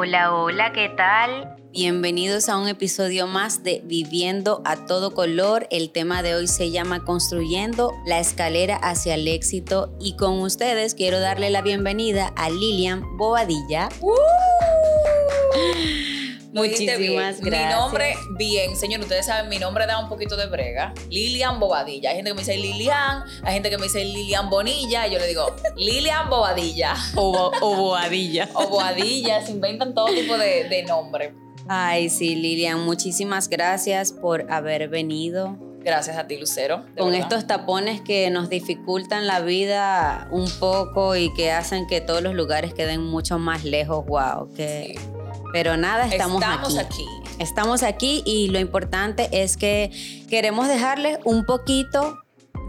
Hola, 0.00 0.32
hola, 0.32 0.70
¿qué 0.72 0.90
tal? 0.90 1.56
Bienvenidos 1.72 2.48
a 2.48 2.56
un 2.56 2.68
episodio 2.68 3.26
más 3.26 3.64
de 3.64 3.82
Viviendo 3.84 4.62
a 4.64 4.86
todo 4.86 5.12
color. 5.12 5.66
El 5.72 5.90
tema 5.90 6.22
de 6.22 6.36
hoy 6.36 6.46
se 6.46 6.70
llama 6.70 7.04
Construyendo 7.04 7.92
la 8.06 8.20
escalera 8.20 8.76
hacia 8.76 9.16
el 9.16 9.26
éxito 9.26 9.92
y 9.98 10.14
con 10.14 10.38
ustedes 10.38 10.94
quiero 10.94 11.18
darle 11.18 11.50
la 11.50 11.62
bienvenida 11.62 12.32
a 12.36 12.48
Lilian 12.48 13.02
Bobadilla. 13.16 13.88
¡Uh! 14.00 14.14
Muchísimas 16.58 16.98
bien. 16.98 17.14
gracias. 17.14 17.40
Mi 17.40 17.74
nombre, 17.74 18.14
bien, 18.30 18.76
señor, 18.76 19.00
ustedes 19.00 19.26
saben, 19.26 19.48
mi 19.48 19.58
nombre 19.58 19.86
da 19.86 19.98
un 19.98 20.08
poquito 20.08 20.36
de 20.36 20.46
brega. 20.46 20.92
Lilian 21.10 21.58
Bobadilla. 21.58 22.10
Hay 22.10 22.16
gente 22.16 22.30
que 22.30 22.34
me 22.34 22.40
dice 22.40 22.56
Lilian, 22.56 23.24
hay 23.42 23.54
gente 23.54 23.70
que 23.70 23.78
me 23.78 23.84
dice 23.84 24.04
Lilian 24.04 24.50
Bonilla. 24.50 25.06
Y 25.06 25.12
yo 25.12 25.18
le 25.18 25.26
digo 25.26 25.54
Lilian 25.76 26.28
Bobadilla. 26.28 26.94
O, 27.14 27.50
o 27.60 27.76
Bobadilla. 27.76 28.48
O 28.54 28.68
Boadilla. 28.68 29.44
Se 29.44 29.52
inventan 29.52 29.94
todo 29.94 30.06
tipo 30.06 30.36
de, 30.36 30.68
de 30.68 30.82
nombre. 30.84 31.32
Ay, 31.68 32.08
sí, 32.08 32.34
Lilian, 32.34 32.80
muchísimas 32.80 33.48
gracias 33.48 34.12
por 34.12 34.50
haber 34.50 34.88
venido. 34.88 35.58
Gracias 35.80 36.16
a 36.16 36.26
ti, 36.26 36.36
Lucero. 36.36 36.84
Con 36.96 37.12
verdad. 37.12 37.20
estos 37.20 37.46
tapones 37.46 38.00
que 38.00 38.28
nos 38.30 38.48
dificultan 38.48 39.26
la 39.26 39.40
vida 39.40 40.28
un 40.30 40.50
poco 40.58 41.14
y 41.16 41.32
que 41.34 41.52
hacen 41.52 41.86
que 41.86 42.00
todos 42.00 42.22
los 42.22 42.34
lugares 42.34 42.74
queden 42.74 43.02
mucho 43.02 43.38
más 43.38 43.64
lejos, 43.64 44.04
wow. 44.06 44.52
Que... 44.54 44.94
Sí. 44.98 45.17
Pero 45.52 45.76
nada, 45.76 46.06
estamos, 46.06 46.42
Estamos 46.42 46.76
aquí. 46.78 47.04
aquí. 47.04 47.32
Estamos 47.38 47.82
aquí 47.82 48.22
y 48.26 48.48
lo 48.48 48.58
importante 48.58 49.28
es 49.32 49.56
que 49.56 49.90
queremos 50.28 50.68
dejarles 50.68 51.18
un 51.24 51.44
poquito 51.44 52.18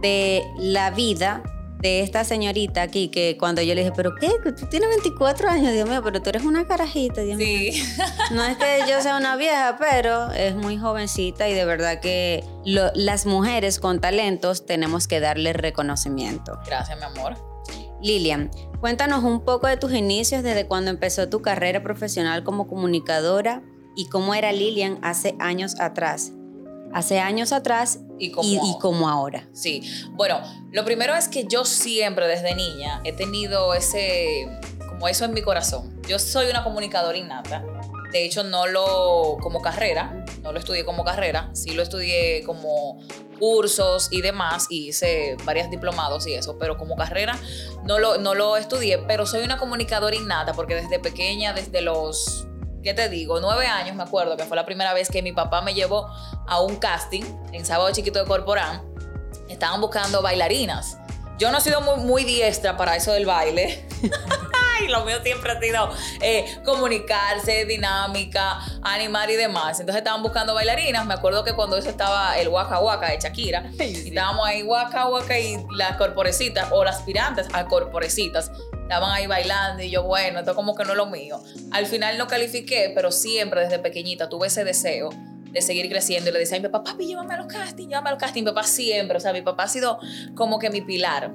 de 0.01 0.43
la 0.57 0.91
vida 0.91 1.41
de 1.81 2.01
esta 2.01 2.25
señorita 2.25 2.81
aquí, 2.81 3.07
que 3.07 3.37
cuando 3.37 3.61
yo 3.61 3.73
le 3.73 3.81
dije, 3.81 3.93
pero 3.95 4.13
qué, 4.15 4.29
tú 4.57 4.65
tienes 4.69 4.89
24 4.89 5.49
años, 5.49 5.71
Dios 5.71 5.87
mío, 5.87 6.01
pero 6.03 6.21
tú 6.21 6.29
eres 6.29 6.43
una 6.43 6.67
carajita, 6.67 7.21
Dios 7.21 7.37
mío. 7.37 7.71
Sí. 7.73 7.83
No 8.31 8.43
es 8.43 8.57
que 8.57 8.81
yo 8.87 9.01
sea 9.01 9.15
una 9.17 9.37
vieja, 9.37 9.77
pero 9.79 10.29
es 10.33 10.55
muy 10.55 10.77
jovencita 10.77 11.47
y 11.47 11.53
de 11.53 11.63
verdad 11.63 12.01
que 12.01 12.43
lo- 12.65 12.91
las 12.95 13.25
mujeres 13.25 13.79
con 13.79 14.01
talentos 14.01 14.65
tenemos 14.65 15.07
que 15.07 15.21
darle 15.21 15.53
reconocimiento. 15.53 16.59
Gracias, 16.65 16.97
mi 16.99 17.05
amor. 17.05 17.37
Lilian, 18.01 18.49
cuéntanos 18.79 19.23
un 19.23 19.43
poco 19.43 19.67
de 19.67 19.77
tus 19.77 19.93
inicios 19.93 20.43
desde 20.43 20.67
cuando 20.67 20.91
empezó 20.91 21.29
tu 21.29 21.41
carrera 21.41 21.83
profesional 21.83 22.43
como 22.43 22.67
comunicadora 22.67 23.63
y 23.95 24.07
cómo 24.07 24.33
era 24.33 24.51
Lilian 24.51 24.99
hace 25.01 25.35
años 25.39 25.79
atrás. 25.79 26.31
Hace 26.91 27.19
años 27.19 27.51
atrás 27.51 27.99
Y 28.17 28.31
como, 28.31 28.49
y, 28.49 28.55
y 28.55 28.79
como 28.79 29.09
ahora. 29.09 29.47
Sí. 29.53 29.81
Bueno, 30.13 30.39
lo 30.71 30.83
primero 30.85 31.15
es 31.15 31.27
que 31.27 31.45
yo 31.45 31.65
siempre 31.65 32.27
desde 32.27 32.55
niña 32.55 33.01
he 33.03 33.13
tenido 33.13 33.73
ese, 33.75 34.49
como 34.87 35.07
eso 35.07 35.25
en 35.25 35.33
mi 35.33 35.41
corazón. 35.41 36.01
Yo 36.07 36.17
soy 36.17 36.49
una 36.49 36.63
comunicadora 36.63 37.17
innata. 37.17 37.63
De 38.11 38.25
hecho, 38.25 38.43
no 38.43 38.65
lo 38.65 39.37
como 39.39 39.61
carrera, 39.61 40.25
no 40.41 40.51
lo 40.51 40.59
estudié 40.59 40.83
como 40.83 41.03
carrera, 41.03 41.49
sí 41.53 41.71
lo 41.71 41.83
estudié 41.83 42.43
como 42.43 42.99
cursos 43.39 44.09
y 44.11 44.21
demás, 44.21 44.67
y 44.69 44.89
hice 44.89 45.37
varios 45.45 45.69
diplomados 45.69 46.27
y 46.27 46.33
eso, 46.33 46.57
pero 46.57 46.77
como 46.77 46.95
carrera 46.95 47.39
no 47.85 47.99
lo, 47.99 48.17
no 48.17 48.33
lo 48.33 48.57
estudié, 48.57 48.97
pero 48.97 49.25
soy 49.25 49.43
una 49.43 49.57
comunicadora 49.57 50.15
innata 50.15 50.53
porque 50.53 50.75
desde 50.75 50.99
pequeña, 50.99 51.53
desde 51.53 51.81
los, 51.81 52.47
¿qué 52.83 52.93
te 52.93 53.09
digo? 53.09 53.39
Nueve 53.39 53.67
años 53.67 53.95
me 53.95 54.03
acuerdo 54.03 54.35
que 54.37 54.45
fue 54.45 54.57
la 54.57 54.65
primera 54.65 54.93
vez 54.93 55.09
que 55.09 55.21
mi 55.21 55.31
papá 55.31 55.61
me 55.61 55.73
llevó 55.73 56.07
a 56.47 56.61
un 56.61 56.77
casting 56.77 57.23
en 57.53 57.65
Sábado 57.65 57.91
Chiquito 57.91 58.19
de 58.19 58.25
Corporán. 58.25 58.83
Estaban 59.47 59.81
buscando 59.81 60.21
bailarinas. 60.21 60.97
Yo 61.37 61.51
no 61.51 61.59
he 61.59 61.61
sido 61.61 61.81
muy, 61.81 62.03
muy 62.03 62.23
diestra 62.23 62.75
para 62.75 62.95
eso 62.95 63.13
del 63.13 63.25
baile. 63.25 63.87
Ay, 64.81 64.87
lo 64.87 65.05
mío 65.05 65.17
siempre 65.23 65.51
ha 65.51 65.59
sido 65.59 65.89
eh, 66.21 66.45
comunicarse, 66.63 67.65
dinámica, 67.65 68.59
animar 68.81 69.29
y 69.29 69.35
demás. 69.35 69.79
Entonces 69.79 69.99
estaban 69.99 70.23
buscando 70.23 70.53
bailarinas. 70.53 71.05
Me 71.05 71.13
acuerdo 71.13 71.43
que 71.43 71.53
cuando 71.53 71.77
eso 71.77 71.89
estaba 71.89 72.37
el 72.37 72.47
Waka 72.47 72.79
Waka 72.79 73.11
de 73.11 73.19
Shakira, 73.19 73.71
y 73.79 74.09
estábamos 74.09 74.47
ahí 74.47 74.63
Waka 74.63 75.07
Waka 75.07 75.39
y 75.39 75.57
las 75.75 75.97
corporecitas 75.97 76.69
o 76.71 76.83
las 76.83 76.97
aspirantes 76.97 77.47
a 77.53 77.65
corporecitas 77.65 78.51
estaban 78.89 79.11
ahí 79.11 79.27
bailando 79.27 79.83
y 79.83 79.91
yo, 79.91 80.03
bueno, 80.03 80.39
esto 80.39 80.55
como 80.55 80.75
que 80.75 80.83
no 80.83 80.91
es 80.91 80.97
lo 80.97 81.05
mío. 81.05 81.39
Al 81.71 81.85
final 81.85 82.17
no 82.17 82.27
califiqué, 82.27 82.91
pero 82.95 83.11
siempre 83.11 83.61
desde 83.61 83.77
pequeñita 83.79 84.29
tuve 84.29 84.47
ese 84.47 84.63
deseo 84.63 85.09
de 85.51 85.61
seguir 85.61 85.89
creciendo 85.89 86.29
y 86.29 86.33
le 86.33 86.39
decía 86.39 86.57
a 86.57 86.59
mi 86.59 86.69
papá, 86.69 86.91
papi, 86.91 87.05
llévame 87.05 87.33
a 87.33 87.37
los 87.37 87.47
castings, 87.47 87.89
llévame 87.89 88.09
a 88.09 88.11
los 88.13 88.19
castings. 88.19 88.45
Mi 88.45 88.51
papá 88.51 88.63
siempre, 88.63 89.17
o 89.17 89.19
sea, 89.19 89.33
mi 89.33 89.41
papá 89.41 89.63
ha 89.63 89.67
sido 89.67 89.99
como 90.35 90.59
que 90.59 90.69
mi 90.69 90.81
pilar. 90.81 91.31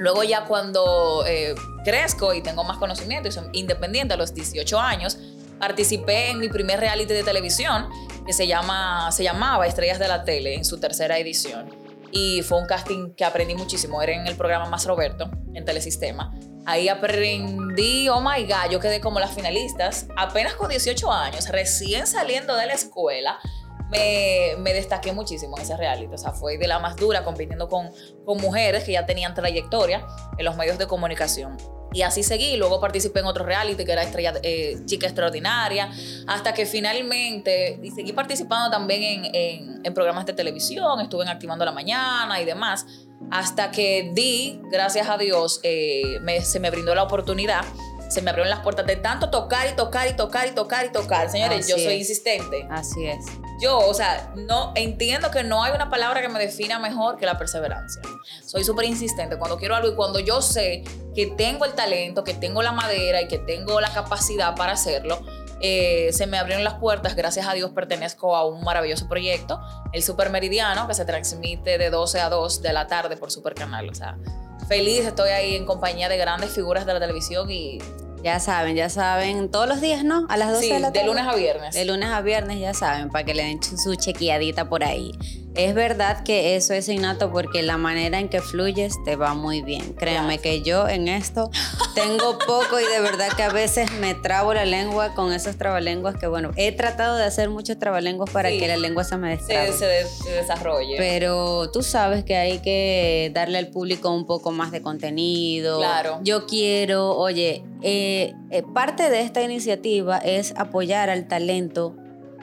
Luego 0.00 0.24
ya 0.24 0.46
cuando 0.46 1.26
eh, 1.26 1.54
crezco 1.84 2.32
y 2.32 2.40
tengo 2.40 2.64
más 2.64 2.78
conocimiento 2.78 3.28
y 3.28 3.32
soy 3.32 3.44
independiente 3.52 4.14
a 4.14 4.16
los 4.16 4.32
18 4.32 4.80
años, 4.80 5.18
participé 5.58 6.30
en 6.30 6.38
mi 6.38 6.48
primer 6.48 6.80
reality 6.80 7.12
de 7.12 7.22
televisión 7.22 7.86
que 8.24 8.32
se, 8.32 8.46
llama, 8.46 9.12
se 9.12 9.24
llamaba 9.24 9.66
Estrellas 9.66 9.98
de 9.98 10.08
la 10.08 10.24
Tele 10.24 10.54
en 10.54 10.64
su 10.64 10.80
tercera 10.80 11.18
edición. 11.18 11.68
Y 12.12 12.40
fue 12.40 12.58
un 12.58 12.66
casting 12.66 13.12
que 13.12 13.26
aprendí 13.26 13.54
muchísimo. 13.54 14.00
Era 14.00 14.14
en 14.14 14.26
el 14.26 14.36
programa 14.36 14.70
Más 14.70 14.86
Roberto, 14.86 15.30
en 15.52 15.66
Telesistema. 15.66 16.32
Ahí 16.64 16.88
aprendí, 16.88 18.08
oh 18.08 18.22
my 18.22 18.42
God, 18.44 18.70
yo 18.70 18.80
quedé 18.80 19.02
como 19.02 19.20
las 19.20 19.34
finalistas, 19.34 20.06
apenas 20.16 20.54
con 20.54 20.70
18 20.70 21.12
años, 21.12 21.46
recién 21.50 22.06
saliendo 22.06 22.56
de 22.56 22.66
la 22.66 22.72
escuela. 22.72 23.38
Me, 23.90 24.54
me 24.58 24.72
destaqué 24.72 25.12
muchísimo 25.12 25.56
en 25.56 25.62
ese 25.64 25.76
reality. 25.76 26.12
O 26.14 26.18
sea, 26.18 26.32
fue 26.32 26.58
de 26.58 26.68
la 26.68 26.78
más 26.78 26.96
dura 26.96 27.24
compitiendo 27.24 27.68
con, 27.68 27.90
mujeres 28.38 28.84
que 28.84 28.92
ya 28.92 29.06
tenían 29.06 29.34
trayectoria 29.34 30.06
en 30.38 30.44
los 30.44 30.56
medios 30.56 30.78
de 30.78 30.86
comunicación. 30.86 31.56
Y 31.92 32.02
así 32.02 32.22
seguí. 32.22 32.56
Luego 32.56 32.80
participé 32.80 33.18
en 33.18 33.26
otro 33.26 33.44
reality 33.44 33.84
que 33.84 33.90
era 33.90 34.02
Estrella, 34.04 34.34
eh, 34.44 34.76
Chica 34.86 35.06
Extraordinaria. 35.06 35.90
Hasta 36.28 36.54
que 36.54 36.64
finalmente, 36.66 37.80
y 37.82 37.90
seguí 37.90 38.12
participando 38.12 38.70
también 38.70 39.28
en 39.32 39.92
programas 39.94 40.24
de 40.26 40.32
televisión. 40.32 41.00
Estuve 41.00 41.24
en 41.24 41.30
Activando 41.30 41.64
la 41.64 41.72
Mañana 41.72 42.40
y 42.40 42.44
demás. 42.44 42.86
Hasta 43.32 43.70
que 43.72 44.12
di, 44.14 44.60
gracias 44.70 45.08
a 45.08 45.18
Dios, 45.18 45.60
eh, 45.64 46.18
me- 46.22 46.40
se 46.42 46.60
me 46.60 46.70
brindó 46.70 46.94
la 46.94 47.02
oportunidad. 47.02 47.64
Se 48.10 48.20
me 48.22 48.30
abrieron 48.30 48.50
las 48.50 48.60
puertas 48.60 48.86
de 48.86 48.96
tanto 48.96 49.30
tocar 49.30 49.68
y 49.68 49.76
tocar 49.76 50.08
y 50.08 50.14
tocar 50.14 50.46
y 50.48 50.50
tocar 50.50 50.84
y 50.84 50.90
tocar. 50.90 51.30
Señores, 51.30 51.60
Así 51.60 51.70
yo 51.70 51.76
soy 51.76 51.94
es. 51.94 52.00
insistente 52.00 52.66
Así 52.68 53.06
es. 53.06 53.24
yo, 53.62 53.78
o 53.78 53.94
sea, 53.94 54.32
no 54.34 54.72
entiendo 54.74 55.30
que 55.30 55.42
no 55.44 55.62
hay 55.62 55.72
una 55.72 55.88
palabra 55.88 56.20
que 56.20 56.28
me 56.28 56.38
defina 56.38 56.78
mejor 56.78 57.16
que 57.16 57.24
la 57.24 57.38
perseverancia. 57.38 58.02
Soy 58.44 58.64
súper 58.64 58.84
insistente 58.86 59.38
cuando 59.38 59.56
quiero 59.56 59.76
algo 59.76 59.88
y 59.88 59.94
cuando 59.94 60.18
yo 60.18 60.42
sé 60.42 60.82
que 61.14 61.28
tengo 61.28 61.64
el 61.64 61.72
talento, 61.74 62.24
que 62.24 62.34
tengo 62.34 62.62
la 62.62 62.72
madera 62.72 63.22
y 63.22 63.28
que 63.28 63.38
tengo 63.38 63.80
la 63.80 63.92
capacidad 63.92 64.54
para 64.56 64.72
hacerlo, 64.72 65.20
eh, 65.62 66.10
se 66.12 66.26
me 66.26 66.38
abrieron 66.38 66.64
las 66.64 66.74
puertas. 66.74 67.14
Gracias 67.14 67.46
a 67.46 67.52
Dios 67.52 67.70
pertenezco 67.70 68.34
a 68.34 68.44
un 68.46 68.64
maravilloso 68.64 69.08
proyecto, 69.08 69.60
el 69.92 70.02
Super 70.02 70.30
Meridiano, 70.30 70.88
que 70.88 70.94
se 70.94 71.04
transmite 71.04 71.78
de 71.78 71.90
12 71.90 72.20
a 72.20 72.28
2 72.30 72.62
de 72.62 72.72
la 72.72 72.86
tarde 72.86 73.16
por 73.16 73.30
Super 73.30 73.54
Canal. 73.54 73.88
O 73.88 73.94
sea, 73.94 74.16
feliz, 74.70 75.04
estoy 75.04 75.30
ahí 75.30 75.56
en 75.56 75.64
compañía 75.64 76.08
de 76.08 76.16
grandes 76.16 76.52
figuras 76.52 76.86
de 76.86 76.94
la 76.94 77.00
televisión 77.00 77.50
y 77.50 77.78
Ya 78.22 78.38
saben, 78.38 78.76
ya 78.76 78.90
saben, 78.90 79.50
todos 79.50 79.66
los 79.68 79.80
días, 79.80 80.04
¿no? 80.04 80.26
A 80.28 80.36
las 80.36 80.50
12 80.52 80.62
sí, 80.66 80.72
de 80.72 80.80
la 80.80 80.88
tarde. 80.92 81.00
de 81.00 81.06
lunes 81.06 81.24
a 81.26 81.34
viernes. 81.34 81.74
De 81.74 81.84
lunes 81.86 82.10
a 82.10 82.20
viernes, 82.20 82.58
ya 82.60 82.74
saben, 82.74 83.08
para 83.08 83.24
que 83.24 83.34
le 83.34 83.44
den 83.44 83.60
su 83.62 83.94
chequeadita 83.94 84.68
por 84.68 84.84
ahí. 84.84 85.12
Es 85.56 85.74
verdad 85.74 86.22
que 86.22 86.54
eso 86.54 86.74
es 86.74 86.88
innato 86.88 87.32
porque 87.32 87.62
la 87.62 87.76
manera 87.76 88.20
en 88.20 88.28
que 88.28 88.40
fluyes 88.40 88.94
te 89.04 89.16
va 89.16 89.34
muy 89.34 89.62
bien. 89.62 89.94
Créeme 89.94 90.34
Gracias. 90.36 90.42
que 90.42 90.62
yo 90.62 90.86
en 90.88 91.08
esto 91.08 91.50
tengo 91.96 92.38
poco 92.38 92.78
y 92.78 92.84
de 92.84 93.00
verdad 93.00 93.26
que 93.36 93.42
a 93.42 93.48
veces 93.50 93.90
me 94.00 94.14
trabo 94.14 94.54
la 94.54 94.64
lengua 94.64 95.12
con 95.14 95.32
esos 95.32 95.56
trabalenguas 95.56 96.14
que, 96.16 96.28
bueno, 96.28 96.52
he 96.56 96.70
tratado 96.70 97.16
de 97.16 97.24
hacer 97.24 97.50
muchos 97.50 97.80
trabalenguas 97.80 98.30
para 98.30 98.48
Sí. 98.50 98.60
que 98.60 98.68
la 98.68 98.76
lengua 98.76 99.02
se 99.02 99.16
me 99.16 99.30
destrabe. 99.30 99.72
se, 99.72 99.78
se 99.78 99.86
de- 99.86 100.06
se 100.06 100.30
desarrolle. 100.30 100.94
Pero 100.98 101.68
tú 101.72 101.82
sabes 101.82 102.22
que 102.24 102.36
hay 102.36 102.58
que 102.60 103.32
darle 103.34 103.58
al 103.58 103.68
público 103.68 104.14
un 104.14 104.26
poco 104.26 104.52
más 104.52 104.70
de 104.70 104.82
contenido. 104.82 105.78
Claro. 105.78 106.20
Yo 106.22 106.46
quiero, 106.46 107.16
oye, 107.16 107.64
eh, 107.82 108.09
eh, 108.50 108.62
parte 108.74 109.10
de 109.10 109.20
esta 109.20 109.42
iniciativa 109.42 110.18
es 110.18 110.54
apoyar 110.56 111.10
al 111.10 111.26
talento, 111.28 111.96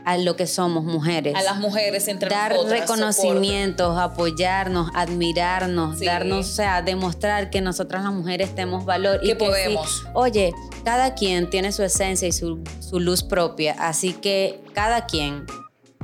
a 0.05 0.17
lo 0.17 0.35
que 0.37 0.47
somos 0.47 0.85
mujeres. 0.85 1.35
a 1.35 1.41
las 1.41 1.57
mujeres 1.59 2.07
entre 2.07 2.29
Dar 2.29 2.53
nosotras, 2.53 2.79
reconocimientos, 2.79 3.97
apoyarnos, 3.99 4.89
admirarnos, 4.93 5.99
Sí. 5.99 6.05
darnos, 6.05 6.47
o 6.47 6.51
sea, 6.53 6.81
demostrar 6.81 7.49
que 7.49 7.59
nosotras 7.61 8.03
las 8.05 8.13
mujeres 8.13 8.55
tenemos 8.55 8.85
valor 8.85 9.19
y 9.21 9.27
Que 9.27 9.31
sí, 9.33 9.35
podemos. 9.45 10.03
oye, 10.13 10.53
cada 10.85 11.13
quien 11.13 11.49
tiene 11.49 11.71
su 11.73 11.83
esencia 11.83 12.27
y 12.27 12.31
su, 12.31 12.63
su 12.79 12.99
luz 13.01 13.21
propia, 13.23 13.75
así 13.79 14.13
que 14.13 14.61
cada 14.73 15.05
quien 15.07 15.45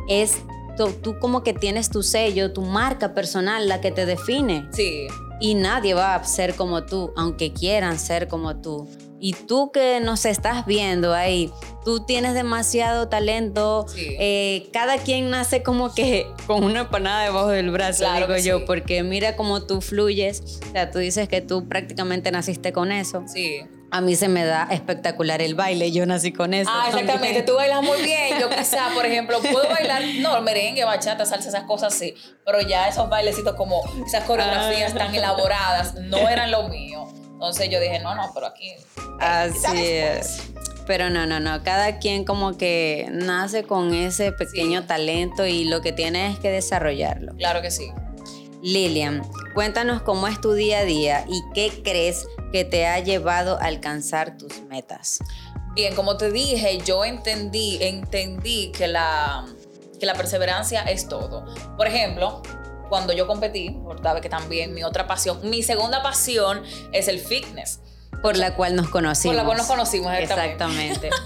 es, 0.09 0.35
tú, 0.75 0.91
tú 1.01 1.17
como 1.19 1.41
que 1.43 1.53
tienes 1.53 1.89
tu 1.89 2.03
sello, 2.03 2.51
tu 2.51 2.61
marca 2.61 3.13
personal, 3.13 3.69
la 3.69 3.79
que 3.79 3.91
te 3.91 4.05
define. 4.05 4.67
Sí, 4.73 5.07
Y 5.39 5.55
nadie 5.55 5.93
va 5.93 6.15
a 6.15 6.23
ser 6.25 6.55
como 6.55 6.83
tú, 6.83 7.11
aunque 7.15 7.53
quieran 7.53 7.97
ser 7.99 8.27
como 8.27 8.57
tú. 8.61 8.87
Y 9.25 9.31
tú 9.31 9.71
que 9.71 10.01
nos 10.01 10.25
estás 10.25 10.65
viendo 10.65 11.13
ahí, 11.13 11.49
tú 11.85 12.05
tienes 12.05 12.33
demasiado 12.33 13.07
talento. 13.07 13.85
Sí. 13.87 14.17
Eh, 14.19 14.69
cada 14.73 14.97
quien 14.97 15.29
nace 15.29 15.63
como 15.63 15.93
que 15.95 16.27
con 16.45 16.61
una 16.65 16.81
empanada 16.81 17.23
debajo 17.23 17.47
del 17.47 17.71
brazo, 17.71 17.99
Claro 17.99 18.27
digo 18.27 18.37
yo, 18.39 18.59
sí. 18.59 18.63
porque 18.67 19.01
mira 19.03 19.37
cómo 19.37 19.63
tú 19.63 19.79
fluyes. 19.79 20.59
O 20.67 20.71
sea, 20.73 20.91
tú 20.91 20.99
dices 20.99 21.29
que 21.29 21.39
tú 21.39 21.69
prácticamente 21.69 22.31
naciste 22.31 22.73
con 22.73 22.91
eso. 22.91 23.23
sí. 23.27 23.61
A 23.91 24.01
mí 24.01 24.15
se 24.15 24.27
me 24.27 24.43
da 24.43 24.67
espectacular 24.71 25.39
el 25.43 25.53
baile, 25.53 25.91
yo 25.91 26.03
nací 26.07 26.33
con 26.33 26.55
eso. 26.55 26.67
Ah, 26.73 26.85
exactamente, 26.89 27.43
tú 27.43 27.53
bailas 27.53 27.83
muy 27.83 28.01
bien. 28.01 28.39
Yo 28.39 28.49
quizá, 28.49 28.89
por 28.95 29.05
ejemplo, 29.05 29.39
puedo 29.39 29.69
bailar, 29.69 30.01
no, 30.19 30.41
merengue, 30.41 30.83
bachata, 30.83 31.27
salsa, 31.27 31.49
esas 31.49 31.65
cosas 31.65 31.93
sí, 31.93 32.15
pero 32.43 32.59
ya 32.61 32.87
esos 32.89 33.07
bailecitos 33.07 33.53
como 33.55 33.83
esas 34.03 34.23
coreografías 34.23 34.93
Ah. 34.95 34.97
tan 34.97 35.13
elaboradas 35.13 35.93
no 35.93 36.27
eran 36.27 36.49
lo 36.49 36.67
mío. 36.69 37.07
Entonces 37.33 37.69
yo 37.69 37.79
dije, 37.79 37.99
no, 37.99 38.15
no, 38.15 38.31
pero 38.33 38.47
aquí... 38.47 38.69
eh, 38.69 38.77
Así 39.19 39.53
después. 39.77 40.39
es. 40.39 40.41
Pero 40.85 41.09
no, 41.09 41.25
no, 41.25 41.39
no. 41.39 41.63
Cada 41.63 41.99
quien 41.99 42.25
como 42.25 42.57
que 42.57 43.07
nace 43.11 43.63
con 43.63 43.93
ese 43.93 44.31
pequeño 44.31 44.81
Sí. 44.81 44.87
talento 44.87 45.45
y 45.45 45.65
lo 45.65 45.81
que 45.81 45.91
tiene 45.93 46.27
es 46.31 46.39
que 46.39 46.49
desarrollarlo. 46.51 47.33
Claro 47.37 47.61
que 47.61 47.71
sí. 47.71 47.91
Lilian, 48.61 49.21
cuéntanos 49.53 50.01
cómo 50.03 50.27
es 50.27 50.39
tu 50.39 50.53
día 50.53 50.79
a 50.79 50.83
día 50.85 51.25
y 51.27 51.41
qué 51.53 51.81
crees 51.83 52.25
que 52.53 52.63
te 52.63 52.85
ha 52.85 52.99
llevado 52.99 53.57
a 53.61 53.65
alcanzar 53.65 54.37
tus 54.37 54.61
metas. 54.63 55.19
Bien, 55.75 55.95
como 55.95 56.17
te 56.17 56.31
dije, 56.31 56.77
yo 56.85 57.03
entendí, 57.03 57.77
entendí 57.81 58.71
que 58.71 58.87
la, 58.87 59.45
que 59.99 60.05
la 60.05 60.13
perseverancia 60.13 60.83
es 60.83 61.07
todo. 61.09 61.45
Por 61.75 61.87
ejemplo, 61.87 62.41
cuando 62.89 63.13
yo 63.13 63.27
competí, 63.27 63.77
sabes 64.01 64.21
que 64.21 64.29
también 64.29 64.73
mi 64.73 64.83
otra 64.83 65.07
pasión, 65.07 65.39
mi 65.49 65.63
segunda 65.63 66.03
pasión 66.03 66.63
es 66.91 67.07
el 67.07 67.19
fitness. 67.19 67.79
Por 68.21 68.37
la 68.37 68.55
cual 68.55 68.75
nos 68.75 68.87
conocimos. 68.89 69.35
Por 69.35 69.43
la 69.43 69.45
cual 69.45 69.57
nos 69.57 69.67
conocimos, 69.67 70.13
exactamente. 70.13 71.07
Exactamente. 71.07 71.09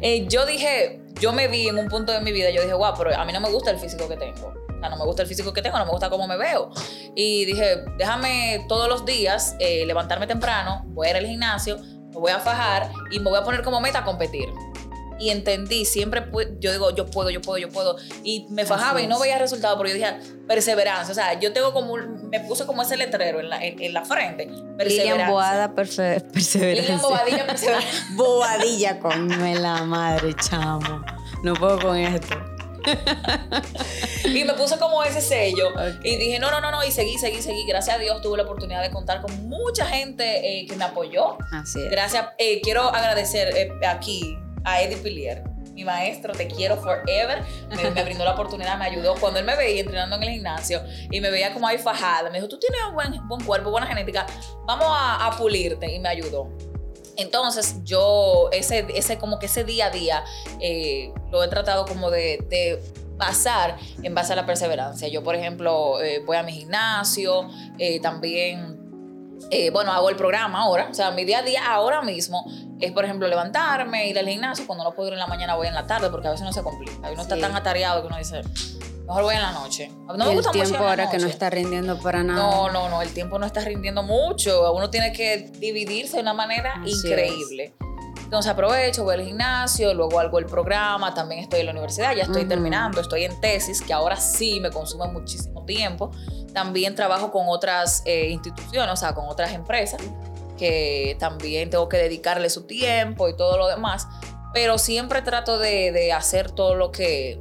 Eh, 0.00 0.26
yo 0.28 0.46
dije, 0.46 1.00
yo 1.20 1.32
me 1.32 1.46
vi 1.48 1.68
en 1.68 1.78
un 1.78 1.88
punto 1.88 2.12
de 2.12 2.20
mi 2.20 2.32
vida, 2.32 2.50
yo 2.50 2.62
dije, 2.62 2.72
wow, 2.72 2.94
pero 2.96 3.14
a 3.14 3.24
mí 3.24 3.32
no 3.32 3.40
me 3.40 3.50
gusta 3.50 3.70
el 3.70 3.78
físico 3.78 4.08
que 4.08 4.16
tengo. 4.16 4.48
O 4.48 4.80
sea, 4.80 4.88
no 4.88 4.96
me 4.96 5.04
gusta 5.04 5.22
el 5.22 5.28
físico 5.28 5.52
que 5.52 5.62
tengo, 5.62 5.78
no 5.78 5.84
me 5.84 5.90
gusta 5.90 6.08
cómo 6.08 6.26
me 6.26 6.36
veo. 6.36 6.70
Y 7.14 7.44
dije, 7.44 7.84
déjame 7.98 8.64
todos 8.68 8.88
los 8.88 9.04
días 9.04 9.54
eh, 9.60 9.84
levantarme 9.86 10.26
temprano, 10.26 10.82
voy 10.86 11.08
a 11.08 11.10
ir 11.10 11.16
al 11.18 11.26
gimnasio, 11.26 11.78
me 11.78 12.16
voy 12.16 12.32
a 12.32 12.40
fajar 12.40 12.90
y 13.10 13.20
me 13.20 13.30
voy 13.30 13.38
a 13.38 13.44
poner 13.44 13.62
como 13.62 13.80
meta 13.80 14.02
competir. 14.02 14.48
Y 15.22 15.30
entendí, 15.30 15.84
siempre 15.84 16.24
yo 16.58 16.72
digo, 16.72 16.90
yo 16.96 17.06
puedo, 17.06 17.30
yo 17.30 17.40
puedo, 17.40 17.58
yo 17.58 17.68
puedo. 17.68 17.96
Y 18.24 18.46
me 18.50 18.66
fajaba 18.66 18.96
Así 18.98 19.04
y 19.04 19.06
no 19.06 19.20
veía 19.20 19.38
resultados, 19.38 19.76
pero 19.78 19.88
yo 19.88 19.94
dije, 19.94 20.16
perseverancia. 20.48 21.12
O 21.12 21.14
sea, 21.14 21.38
yo 21.38 21.52
tengo 21.52 21.72
como, 21.72 21.96
me 21.96 22.40
puse 22.40 22.66
como 22.66 22.82
ese 22.82 22.96
letrero 22.96 23.38
en 23.38 23.48
la, 23.48 23.64
en, 23.64 23.80
en 23.80 23.92
la 23.94 24.04
frente. 24.04 24.46
Lilian 24.46 24.76
Perseverancia. 24.76 25.30
Boada 25.30 25.68
perfe- 25.76 26.22
perseverancia. 26.32 26.82
Lilian 26.96 27.00
Bobadilla, 27.00 27.46
perseverancia. 27.46 29.36
De 29.44 29.54
la 29.60 29.84
madre, 29.84 30.34
chamo. 30.34 31.04
No 31.44 31.54
puedo 31.54 31.78
con 31.78 31.96
esto. 31.96 32.34
Y 34.24 34.44
me 34.44 34.54
puse 34.54 34.76
como 34.78 35.04
ese 35.04 35.20
sello. 35.20 35.68
Y 36.02 36.16
dije, 36.16 36.38
no, 36.40 36.50
no, 36.50 36.60
no, 36.60 36.70
no. 36.72 36.82
Y 36.84 36.90
seguí, 36.90 37.16
seguí, 37.18 37.40
seguí. 37.42 37.64
Gracias 37.66 37.94
a 37.96 37.98
Dios 38.00 38.20
tuve 38.22 38.36
la 38.38 38.42
oportunidad 38.42 38.82
de 38.82 38.90
contar 38.90 39.20
con 39.20 39.48
mucha 39.48 39.86
gente 39.86 40.60
eh, 40.62 40.66
que 40.66 40.74
me 40.76 40.84
apoyó. 40.84 41.38
Así 41.52 41.80
es. 41.80 41.90
Gracias. 41.90 42.26
eh, 42.38 42.60
quiero 42.60 42.82
agradecer 42.88 43.54
eh, 43.56 43.72
aquí 43.86 44.36
a 44.64 44.82
Eddie 44.82 44.96
Pilier. 44.96 45.44
Mi 45.74 45.84
maestro, 45.84 46.32
te 46.34 46.46
quiero 46.48 46.76
forever. 46.76 47.42
Me, 47.94 48.04
brindó 48.04 48.24
la 48.24 48.32
oportunidad, 48.32 48.78
me 48.78 48.84
ayudó. 48.84 49.14
Cuando 49.14 49.38
él 49.38 49.46
me 49.46 49.56
veía 49.56 49.80
entrenando 49.80 50.16
en 50.16 50.22
el 50.22 50.30
gimnasio 50.30 50.82
y 51.10 51.20
me 51.20 51.30
veía 51.30 51.52
como 51.52 51.66
ahí 51.66 51.78
fajada, 51.78 52.28
me 52.30 52.36
dijo, 52.36 52.48
tú 52.48 52.58
tienes 52.58 52.80
un 52.88 52.94
buen, 52.94 53.28
buen 53.28 53.44
cuerpo, 53.44 53.70
buena 53.70 53.86
genética, 53.86 54.26
vamos 54.66 54.86
a, 54.88 55.34
pulirte. 55.38 55.90
Y 55.92 55.98
me 55.98 56.08
ayudó. 56.08 56.50
Entonces 57.16 57.76
yo, 57.84 58.48
ese, 58.52 58.86
ese 58.94 59.18
como 59.18 59.38
que 59.38 59.46
ese 59.46 59.64
día 59.64 59.86
a 59.86 59.90
día, 59.90 60.24
eh, 60.60 61.12
lo 61.30 61.42
he 61.42 61.48
tratado 61.48 61.84
como 61.86 62.10
de, 62.10 62.44
de 62.48 62.82
pasar 63.22 63.76
en 64.02 64.14
base 64.14 64.32
a 64.32 64.36
la 64.36 64.46
perseverancia. 64.46 65.06
Yo, 65.08 65.22
por 65.22 65.36
ejemplo, 65.36 66.02
eh, 66.02 66.22
voy 66.26 66.36
a 66.36 66.42
mi 66.42 66.52
gimnasio, 66.52 67.48
eh, 67.78 68.00
también, 68.00 68.81
eh, 69.52 69.70
bueno, 69.70 69.92
hago 69.92 70.08
el 70.08 70.16
programa 70.16 70.62
ahora. 70.62 70.88
O 70.90 70.94
sea, 70.94 71.10
mi 71.10 71.24
día 71.24 71.40
a 71.40 71.42
día 71.42 71.66
ahora 71.72 72.00
mismo 72.02 72.44
es, 72.80 72.90
por 72.92 73.04
ejemplo, 73.04 73.28
levantarme, 73.28 74.08
ir 74.08 74.18
al 74.18 74.26
gimnasio. 74.26 74.66
Cuando 74.66 74.82
no 74.82 74.94
puedo 74.94 75.08
ir 75.08 75.12
en 75.12 75.18
la 75.20 75.26
mañana, 75.26 75.54
voy 75.56 75.66
en 75.66 75.74
la 75.74 75.86
tarde, 75.86 76.08
porque 76.10 76.28
a 76.28 76.30
veces 76.30 76.46
no 76.46 76.52
se 76.52 76.62
complica. 76.62 76.94
Uno 77.10 77.20
está 77.22 77.34
Sí. 77.34 77.40
tan 77.42 77.54
atareado 77.54 78.00
que 78.00 78.06
uno 78.06 78.16
dice, 78.16 78.40
mejor 79.06 79.22
voy 79.24 79.34
en 79.34 79.42
la 79.42 79.52
noche. 79.52 79.90
No 80.06 80.16
me 80.16 80.30
el 80.30 80.34
gusta 80.36 80.52
mucho 80.52 80.64
tiempo 80.64 80.86
ahora 80.88 81.10
que 81.10 81.18
no 81.18 81.26
está 81.26 81.50
rindiendo 81.50 81.98
para 81.98 82.22
nada. 82.24 82.42
No, 82.42 82.70
no, 82.70 82.88
no, 82.88 83.02
el 83.02 83.12
tiempo 83.12 83.38
no 83.38 83.44
está 83.44 83.60
rindiendo 83.60 84.02
mucho. 84.02 84.72
Uno 84.72 84.88
tiene 84.88 85.12
que 85.12 85.50
dividirse 85.58 86.16
de 86.16 86.22
una 86.22 86.32
manera 86.34 86.80
Así 86.82 86.92
increíble. 87.06 87.74
Entonces 88.32 88.50
aprovecho, 88.50 89.04
voy 89.04 89.12
al 89.16 89.24
gimnasio, 89.26 89.92
luego 89.92 90.18
hago 90.18 90.38
el 90.38 90.46
programa, 90.46 91.12
también 91.12 91.42
estoy 91.42 91.60
en 91.60 91.66
la 91.66 91.72
universidad, 91.72 92.16
ya 92.16 92.22
estoy 92.22 92.46
terminando, 92.46 92.98
estoy 93.02 93.24
en 93.24 93.38
tesis, 93.42 93.82
que 93.82 93.92
ahora 93.92 94.16
sí 94.16 94.58
me 94.58 94.70
consume 94.70 95.06
muchísimo 95.08 95.66
tiempo. 95.66 96.10
También 96.54 96.94
trabajo 96.94 97.30
con 97.30 97.44
otras 97.48 98.02
eh, 98.06 98.30
instituciones, 98.30 98.90
o 98.90 98.96
sea, 98.96 99.12
con 99.14 99.26
otras 99.28 99.52
empresas, 99.52 100.00
que 100.56 101.14
también 101.20 101.68
tengo 101.68 101.90
que 101.90 101.98
dedicarle 101.98 102.48
su 102.48 102.62
tiempo 102.66 103.28
y 103.28 103.36
todo 103.36 103.58
lo 103.58 103.68
demás. 103.68 104.08
Pero 104.54 104.78
siempre 104.78 105.20
trato 105.20 105.58
de, 105.58 105.92
de 105.92 106.14
hacer 106.14 106.52
todo 106.52 106.74
lo 106.74 106.90
que, 106.90 107.38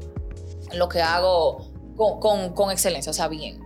lo 0.73 0.89
que 0.89 1.01
hago 1.01 1.71
con, 1.95 2.19
con- 2.19 2.53
con 2.53 2.69
excelencia, 2.69 3.11
o 3.11 3.13
sea, 3.13 3.29
bien. 3.29 3.61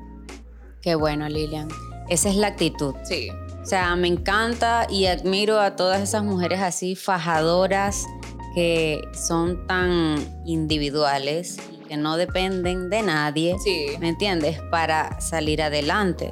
Qué 0.80 0.94
bueno, 0.94 1.27
Lilian. 1.27 1.69
Esa 2.07 2.30
es 2.30 2.36
la 2.36 2.45
actitud. 2.50 2.94
Sí. 3.04 3.31
O 3.65 3.67
sea, 3.67 3.95
me 3.95 4.07
encanta 4.07 4.85
y 4.91 5.07
admiro 5.07 5.59
a 5.59 5.75
todas 5.75 6.00
esas 6.00 6.23
mujeres 6.23 6.59
así 6.62 6.95
fajadoras 6.95 8.06
que 8.53 9.01
son 9.27 9.65
tan 9.65 10.17
individuales 10.45 11.57
y 11.73 11.77
que 11.88 11.97
no 11.97 12.15
dependen 12.15 12.91
de 12.91 13.01
nadie, 13.01 13.56
Sí. 13.63 13.88
¿me 14.00 14.09
entiendes? 14.09 14.59
Para 14.69 15.19
salir 15.19 15.63
adelante. 15.63 16.31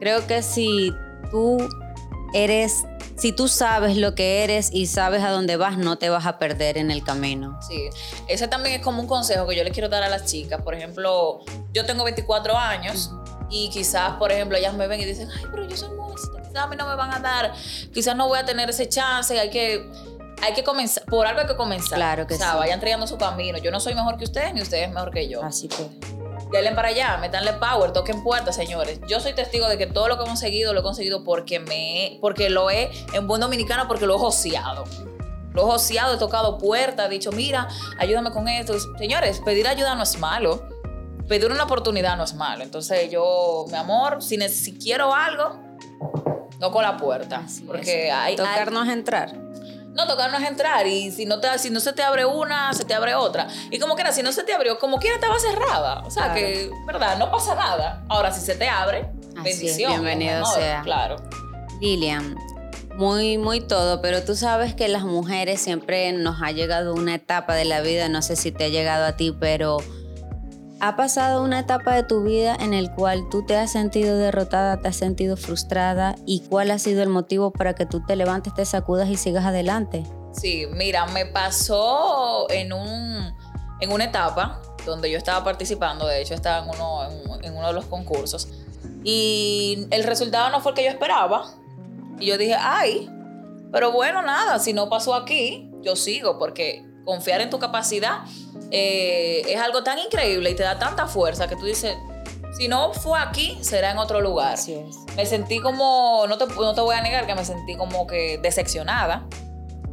Creo 0.00 0.26
que 0.26 0.42
si 0.42 0.92
tú 1.30 1.56
eres, 2.34 2.84
si 3.16 3.32
tú 3.32 3.48
sabes 3.48 3.96
lo 3.96 4.14
que 4.14 4.44
eres 4.44 4.70
y 4.70 4.84
sabes 4.86 5.22
a 5.22 5.30
dónde 5.30 5.56
vas, 5.56 5.78
no 5.78 5.96
te 5.96 6.10
vas 6.10 6.26
a 6.26 6.38
perder 6.38 6.76
en 6.76 6.90
el 6.90 7.02
camino. 7.02 7.58
Sí, 7.66 7.88
ese 8.28 8.48
también 8.48 8.76
es 8.80 8.82
como 8.84 9.00
un 9.00 9.08
consejo 9.08 9.46
que 9.46 9.56
yo 9.56 9.64
le 9.64 9.70
quiero 9.70 9.88
dar 9.88 10.02
a 10.02 10.10
las 10.10 10.26
chicas. 10.26 10.60
Por 10.62 10.74
ejemplo, 10.74 11.40
yo 11.72 11.86
tengo 11.86 12.04
24 12.04 12.54
años 12.56 13.12
y 13.50 13.68
quizás, 13.70 14.12
por 14.18 14.30
ejemplo, 14.30 14.56
ellas 14.58 14.74
me 14.74 14.86
ven 14.86 15.00
y 15.00 15.04
dicen, 15.06 15.28
ay, 15.36 15.44
pero 15.50 15.66
yo 15.68 15.76
soy 15.76 15.88
música, 15.96 16.39
quizás 16.50 16.64
a 16.64 16.66
mí 16.66 16.76
no 16.76 16.86
me 16.86 16.96
van 16.96 17.12
a 17.14 17.20
dar, 17.20 17.52
quizás 17.92 18.16
no 18.16 18.28
voy 18.28 18.38
a 18.38 18.44
tener 18.44 18.68
ese 18.68 18.88
chance, 18.88 19.38
hay 19.38 19.50
que, 19.50 19.88
hay 20.42 20.52
que 20.52 20.64
comenzar, 20.64 21.04
por 21.04 21.26
algo 21.26 21.40
hay 21.40 21.46
que 21.46 21.56
comenzar. 21.56 21.98
Claro 21.98 22.26
que 22.26 22.34
o 22.34 22.38
sea, 22.38 22.52
sí. 22.52 22.58
vayan 22.58 22.80
trayendo 22.80 23.06
su 23.06 23.16
camino. 23.16 23.58
Yo 23.58 23.70
no 23.70 23.80
soy 23.80 23.94
mejor 23.94 24.16
que 24.16 24.24
ustedes, 24.24 24.52
ni 24.52 24.60
ustedes 24.60 24.90
mejor 24.90 25.10
que 25.10 25.28
yo. 25.28 25.42
Así 25.42 25.68
que, 25.68 25.88
Denle 26.50 26.72
para 26.72 26.88
allá, 26.88 27.16
metanle 27.18 27.52
power, 27.52 27.92
toquen 27.92 28.24
puertas, 28.24 28.56
señores. 28.56 29.00
Yo 29.06 29.20
soy 29.20 29.34
testigo 29.34 29.68
de 29.68 29.78
que 29.78 29.86
todo 29.86 30.08
lo 30.08 30.16
que 30.16 30.24
he 30.24 30.26
conseguido 30.26 30.74
lo 30.74 30.80
he 30.80 30.82
conseguido 30.82 31.22
porque 31.22 31.60
me 31.60 32.18
porque 32.20 32.50
lo 32.50 32.70
he, 32.70 32.90
en 33.12 33.28
buen 33.28 33.40
dominicano, 33.40 33.86
porque 33.86 34.04
lo 34.04 34.16
he 34.16 34.18
joseado. 34.18 34.84
Lo 35.52 35.62
he 35.62 35.64
joseado, 35.64 36.14
he 36.14 36.18
tocado 36.18 36.58
puertas, 36.58 37.06
he 37.06 37.08
dicho, 37.08 37.30
mira, 37.30 37.68
ayúdame 37.98 38.32
con 38.32 38.48
esto. 38.48 38.74
Señores, 38.98 39.40
pedir 39.44 39.68
ayuda 39.68 39.94
no 39.94 40.02
es 40.02 40.18
malo. 40.18 40.68
Pedir 41.28 41.52
una 41.52 41.62
oportunidad 41.62 42.16
no 42.16 42.24
es 42.24 42.34
malo. 42.34 42.64
Entonces 42.64 43.08
yo, 43.12 43.66
mi 43.68 43.76
amor, 43.76 44.20
si, 44.20 44.36
si 44.48 44.76
quiero 44.76 45.14
algo, 45.14 45.60
toco 46.60 46.80
la 46.82 46.96
puerta. 46.96 47.42
así 47.44 47.62
porque 47.62 48.08
es. 48.08 48.14
hay, 48.14 48.30
hay- 48.32 48.36
tocarnos 48.36 48.88
entrar. 48.88 49.32
no, 49.92 50.06
tocarnos 50.06 50.42
entrar 50.42 50.86
y 50.86 51.10
si 51.10 51.26
no, 51.26 51.40
te, 51.40 51.58
si 51.58 51.70
no 51.70 51.80
se 51.80 51.92
te 51.92 52.02
abre 52.02 52.24
una, 52.24 52.72
se 52.74 52.84
te 52.84 52.94
abre 52.94 53.14
otra. 53.16 53.48
Y 53.70 53.78
como 53.80 53.96
quiera, 53.96 54.12
si 54.12 54.22
no 54.22 54.30
se 54.32 54.44
te 54.44 54.52
abrió, 54.52 54.78
como 54.78 54.98
quiera 54.98 55.16
estaba 55.16 55.38
cerrada. 55.40 56.02
O 56.06 56.10
sea 56.10 56.24
Claro. 56.32 56.34
que, 56.40 56.70
¿verdad? 56.86 57.18
No 57.18 57.30
pasa 57.30 57.54
nada. 57.56 58.04
Ahora, 58.08 58.30
si 58.32 58.40
se 58.40 58.54
te 58.54 58.68
abre, 58.68 59.10
Así 59.36 59.50
es, 59.50 59.58
bendición. 59.58 59.90
bienvenido 59.92 60.32
mi 60.32 60.36
amor, 60.38 60.54
sea. 60.54 60.82
Claro. 60.82 61.16
Lilian, 61.80 62.36
muy, 62.96 63.38
muy 63.38 63.60
todo, 63.62 64.00
pero 64.02 64.22
tú 64.22 64.36
sabes 64.36 64.74
que 64.74 64.86
las 64.88 65.02
mujeres 65.04 65.60
siempre 65.60 66.12
nos 66.12 66.42
ha 66.42 66.50
llegado 66.52 66.92
una 66.94 67.14
etapa 67.14 67.54
de 67.54 67.64
la 67.64 67.80
vida, 67.80 68.08
no 68.08 68.20
sé 68.22 68.36
si 68.36 68.52
te 68.52 68.64
ha 68.64 68.68
llegado 68.68 69.06
a 69.06 69.16
ti, 69.16 69.34
pero 69.38 69.78
ha 70.80 70.96
pasado 70.96 71.42
una 71.42 71.60
etapa 71.60 71.94
de 71.94 72.02
tu 72.02 72.22
vida 72.22 72.56
en 72.58 72.72
el 72.72 72.90
cual 72.90 73.28
tú 73.30 73.44
te 73.44 73.56
has 73.56 73.70
sentido 73.70 74.16
derrotada, 74.16 74.78
te 74.80 74.88
has 74.88 74.96
sentido 74.96 75.36
frustrada 75.36 76.14
y 76.24 76.40
cuál 76.48 76.70
ha 76.70 76.78
sido 76.78 77.02
el 77.02 77.10
motivo 77.10 77.50
para 77.52 77.74
que 77.74 77.84
tú 77.84 78.04
te 78.04 78.16
levantes, 78.16 78.54
te 78.54 78.64
sacudas 78.64 79.08
y 79.08 79.16
sigas 79.16 79.44
adelante. 79.44 80.04
Sí, 80.32 80.66
mira, 80.72 81.06
me 81.06 81.26
pasó 81.26 82.50
en, 82.50 82.72
un, 82.72 83.34
en 83.80 83.92
una 83.92 84.04
etapa 84.04 84.62
donde 84.86 85.10
yo 85.10 85.18
estaba 85.18 85.44
participando, 85.44 86.06
de 86.06 86.22
hecho 86.22 86.32
estaba 86.32 86.64
en 86.64 86.70
uno, 86.70 87.04
en, 87.10 87.44
en 87.44 87.56
uno 87.56 87.66
de 87.66 87.72
los 87.74 87.84
concursos, 87.84 88.48
y 89.04 89.86
el 89.90 90.04
resultado 90.04 90.50
no 90.50 90.60
fue 90.60 90.72
el 90.72 90.76
que 90.76 90.84
yo 90.84 90.90
esperaba. 90.90 91.44
Y 92.18 92.26
yo 92.26 92.36
dije, 92.36 92.54
ay, 92.58 93.10
pero 93.72 93.92
bueno, 93.92 94.20
nada, 94.22 94.58
si 94.58 94.72
no 94.72 94.88
pasó 94.88 95.14
aquí, 95.14 95.70
yo 95.82 95.96
sigo, 95.96 96.38
porque 96.38 96.84
confiar 97.10 97.40
en 97.40 97.50
tu 97.50 97.58
capacidad 97.58 98.18
eh, 98.70 99.42
es 99.48 99.60
algo 99.60 99.82
tan 99.82 99.98
increíble 99.98 100.50
y 100.50 100.54
te 100.54 100.62
da 100.62 100.78
tanta 100.78 101.06
fuerza 101.06 101.48
que 101.48 101.56
tú 101.56 101.64
dices, 101.64 101.96
si 102.56 102.68
no 102.68 102.92
fue 102.92 103.18
aquí, 103.18 103.58
será 103.62 103.90
en 103.90 103.98
otro 103.98 104.20
lugar. 104.20 104.54
es. 104.74 104.96
Me 105.16 105.26
sentí 105.26 105.60
como, 105.60 106.24
no 106.28 106.38
te, 106.38 106.46
no 106.46 106.74
te 106.74 106.80
voy 106.80 106.94
a 106.96 107.00
negar 107.02 107.26
que 107.26 107.34
me 107.34 107.44
sentí 107.44 107.76
como 107.76 108.06
que 108.06 108.38
decepcionada 108.38 109.26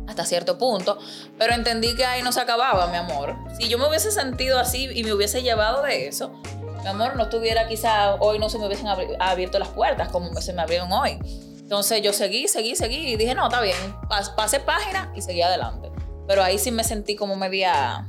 hasta 0.08 0.24
cierto 0.26 0.58
punto, 0.58 0.98
pero 1.38 1.54
entendí 1.54 1.96
que 1.96 2.06
ahí 2.06 2.22
no 2.24 2.32
se 2.32 2.40
acababa, 2.40 2.88
mi 2.88 2.98
amor. 2.98 3.36
Si 3.60 3.68
yo 3.68 3.78
me 3.78 3.88
hubiese 3.88 4.12
sentido 4.12 4.58
así 4.60 4.90
y 4.94 5.04
me 5.04 5.12
hubiese 5.14 5.42
llevado 5.42 5.82
de 5.84 6.08
eso, 6.08 6.32
mi 6.82 6.88
amor, 6.88 7.16
no 7.18 7.24
estuviera 7.24 7.68
quizá 7.68 8.16
hoy 8.16 8.40
no 8.40 8.48
se 8.50 8.58
me 8.60 8.68
hubiesen 8.68 8.88
abierto 9.20 9.60
las 9.60 9.68
puertas 9.70 10.10
como 10.10 10.34
se 10.40 10.54
me 10.54 10.62
abrieron 10.62 10.92
hoy. 10.94 11.20
Entonces 11.60 12.02
yo 12.02 12.14
seguí, 12.14 12.48
seguí, 12.48 12.76
seguí 12.78 13.10
y 13.12 13.16
dije, 13.18 13.36
no, 13.36 13.48
está 13.48 13.60
bien, 13.60 13.76
pas- 14.10 14.34
pasé 14.36 14.62
página 14.62 15.12
y 15.16 15.22
seguí 15.22 15.42
adelante. 15.42 15.87
Pero 16.28 16.44
ahí 16.44 16.60
sí 16.60 16.72
me 16.72 16.84
sentí 16.84 17.16
como 17.16 17.36
media... 17.36 18.08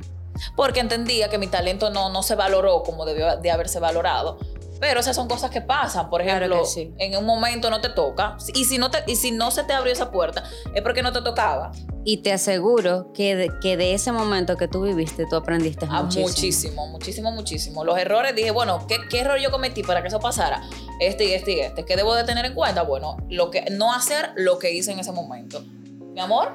Porque 0.54 0.78
entendía 0.80 1.28
que 1.28 1.38
mi 1.38 1.48
talento 1.48 1.90
no, 1.90 2.10
no 2.10 2.22
se 2.22 2.34
valoró 2.36 2.82
como 2.84 3.04
debió 3.04 3.36
de 3.38 3.50
haberse 3.50 3.80
valorado. 3.80 4.38
Pero 4.80 5.00
esas 5.00 5.16
son 5.16 5.26
cosas 5.26 5.50
que 5.50 5.60
pasan. 5.60 6.08
Por 6.08 6.22
Claro 6.22 6.44
ejemplo, 6.44 6.62
que 6.62 6.68
sí. 6.68 6.94
en 6.98 7.16
un 7.16 7.24
momento 7.24 7.68
no 7.70 7.80
te 7.80 7.88
toca. 7.88 8.36
Y 8.54 8.64
si 8.64 8.78
no, 8.78 8.88
te, 8.92 9.02
y 9.08 9.16
si 9.16 9.32
no 9.32 9.50
se 9.50 9.64
te 9.64 9.72
abrió 9.72 9.92
esa 9.92 10.12
puerta, 10.12 10.44
es 10.72 10.82
porque 10.82 11.02
no 11.02 11.12
te 11.12 11.20
tocaba. 11.22 11.72
Y 12.04 12.18
te 12.18 12.32
aseguro 12.32 13.12
que 13.12 13.34
de, 13.34 13.50
que 13.60 13.76
de 13.76 13.94
ese 13.94 14.12
momento 14.12 14.56
que 14.56 14.68
tú 14.68 14.82
viviste, 14.82 15.26
tú 15.28 15.34
aprendiste 15.34 15.84
Ah, 15.90 16.04
muchísimo. 16.04 16.28
muchísimo, 16.28 16.86
muchísimo, 16.86 17.30
muchísimo. 17.32 17.84
Los 17.84 17.98
errores, 17.98 18.36
dije, 18.36 18.52
bueno, 18.52 18.86
¿qué, 18.86 18.98
¿qué 19.10 19.18
error 19.20 19.40
yo 19.40 19.50
cometí 19.50 19.82
para 19.82 20.02
que 20.02 20.08
eso 20.08 20.20
pasara? 20.20 20.62
Este 21.00 21.24
y 21.24 21.32
este 21.32 21.52
y 21.54 21.60
este. 21.60 21.84
¿Qué 21.84 21.96
debo 21.96 22.14
de 22.14 22.22
tener 22.22 22.44
en 22.46 22.54
cuenta? 22.54 22.82
Bueno, 22.82 23.16
lo 23.28 23.50
que, 23.50 23.64
no 23.72 23.92
hacer 23.92 24.30
lo 24.36 24.60
que 24.60 24.70
hice 24.72 24.92
en 24.92 25.00
ese 25.00 25.10
momento. 25.10 25.64
Mi 26.12 26.20
amor, 26.20 26.54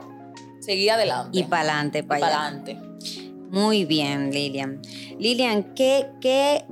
seguí 0.64 0.90
adelante. 0.90 1.38
Y 1.40 1.44
para 1.44 1.62
adelante, 1.64 2.04
para 2.04 2.28
allá. 2.28 2.42
adelante. 2.48 2.80
Muy 3.50 3.86
bien, 3.86 4.32
Lilian. 4.32 4.82
Lilian, 5.20 5.76
¿qué, 5.76 6.08
¿qué 6.22 6.66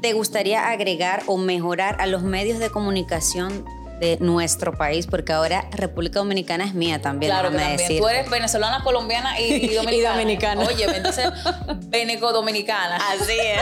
te 0.00 0.12
gustaría 0.14 0.68
agregar 0.70 1.22
o 1.26 1.36
mejorar 1.36 2.00
a 2.00 2.06
los 2.06 2.22
medios 2.22 2.58
de 2.58 2.70
comunicación 2.70 3.64
de 4.00 4.16
nuestro 4.20 4.72
país? 4.72 5.06
Porque 5.06 5.32
ahora 5.32 5.68
República 5.70 6.20
Dominicana 6.20 6.64
es 6.64 6.72
mía 6.74 7.02
también, 7.02 7.30
Claro 7.30 7.50
que 7.50 7.58
también. 7.58 7.98
Tú 8.00 8.08
eres 8.08 8.30
venezolana, 8.30 8.82
colombiana 8.82 9.38
y, 9.38 9.52
y 9.52 9.74
dominicana. 9.74 10.12
dominicana. 10.16 10.64
Oye, 10.66 10.84
entonces, 10.96 11.28
veneco-dominicana. 11.88 12.96
Así 13.10 13.38
es. 13.38 13.60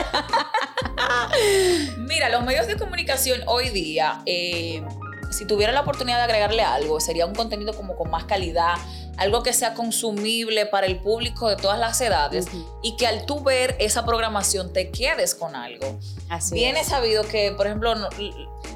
Mira, 1.98 2.28
los 2.28 2.44
medios 2.44 2.66
de 2.66 2.76
comunicación 2.76 3.40
hoy 3.46 3.70
día, 3.70 4.22
eh, 4.26 4.82
si 5.30 5.46
tuviera 5.46 5.72
la 5.72 5.80
oportunidad 5.80 6.18
de 6.18 6.24
agregarle 6.24 6.62
algo, 6.62 7.00
sería 7.00 7.26
un 7.26 7.34
contenido 7.34 7.72
como 7.74 7.96
con 7.96 8.10
más 8.10 8.24
calidad, 8.24 8.74
algo 9.20 9.42
que 9.44 9.52
sea 9.52 9.74
consumible 9.74 10.66
para 10.66 10.86
el 10.86 10.98
público 11.00 11.48
de 11.48 11.56
todas 11.56 11.78
las 11.78 12.00
edades 12.00 12.46
y 12.82 12.96
que 12.96 13.06
al 13.06 13.26
tú 13.26 13.42
ver 13.44 13.76
esa 13.78 14.04
programación 14.04 14.72
te 14.72 14.90
quedes 14.90 15.34
con 15.34 15.54
algo. 15.54 15.98
Así 16.28 16.54
Bien 16.54 16.76
es. 16.76 16.88
sabido 16.88 17.22
que, 17.22 17.52
por 17.52 17.66
ejemplo, 17.66 17.94
no- 17.94 18.08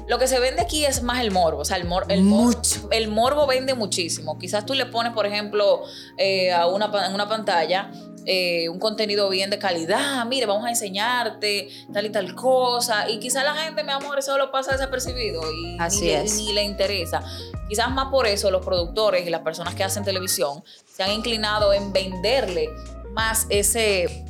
lo 0.07 0.19
que 0.19 0.27
se 0.27 0.39
vende 0.39 0.61
aquí 0.61 0.85
es 0.85 1.01
más 1.01 1.19
el 1.21 1.31
morbo. 1.31 1.59
O 1.59 1.65
sea, 1.65 1.77
el, 1.77 1.85
mor- 1.85 2.05
el, 2.09 2.21
mor- 2.23 2.55
Mucho. 2.57 2.87
el 2.91 3.07
morbo 3.07 3.47
vende 3.47 3.73
muchísimo. 3.73 4.37
Quizás 4.37 4.65
tú 4.65 4.73
le 4.75 4.85
pones, 4.85 5.13
por 5.13 5.25
ejemplo, 5.25 5.81
eh, 6.17 6.51
a 6.53 6.67
una, 6.67 6.91
en 7.07 7.13
una 7.13 7.27
pantalla 7.27 7.91
eh, 8.25 8.69
un 8.69 8.79
contenido 8.79 9.29
bien 9.29 9.49
de 9.49 9.59
calidad. 9.59 10.25
Mire, 10.25 10.45
vamos 10.45 10.65
a 10.65 10.69
enseñarte 10.69 11.69
tal 11.93 12.05
y 12.05 12.09
tal 12.09 12.35
cosa. 12.35 13.09
Y 13.09 13.19
quizás 13.19 13.43
la 13.43 13.53
gente, 13.55 13.83
mi 13.83 13.91
amor, 13.91 14.19
eso 14.19 14.37
lo 14.37 14.51
pasa 14.51 14.71
desapercibido 14.73 15.41
y 15.51 15.77
Así 15.79 16.01
ni, 16.01 16.07
le- 16.07 16.23
es. 16.23 16.35
ni 16.37 16.53
le 16.53 16.63
interesa. 16.63 17.23
Quizás 17.69 17.89
más 17.91 18.07
por 18.09 18.27
eso 18.27 18.51
los 18.51 18.63
productores 18.65 19.25
y 19.25 19.29
las 19.29 19.41
personas 19.41 19.75
que 19.75 19.83
hacen 19.83 20.03
televisión 20.03 20.63
se 20.85 21.03
han 21.03 21.11
inclinado 21.11 21.73
en 21.73 21.91
venderle 21.93 22.69
más 23.13 23.45
ese 23.49 24.23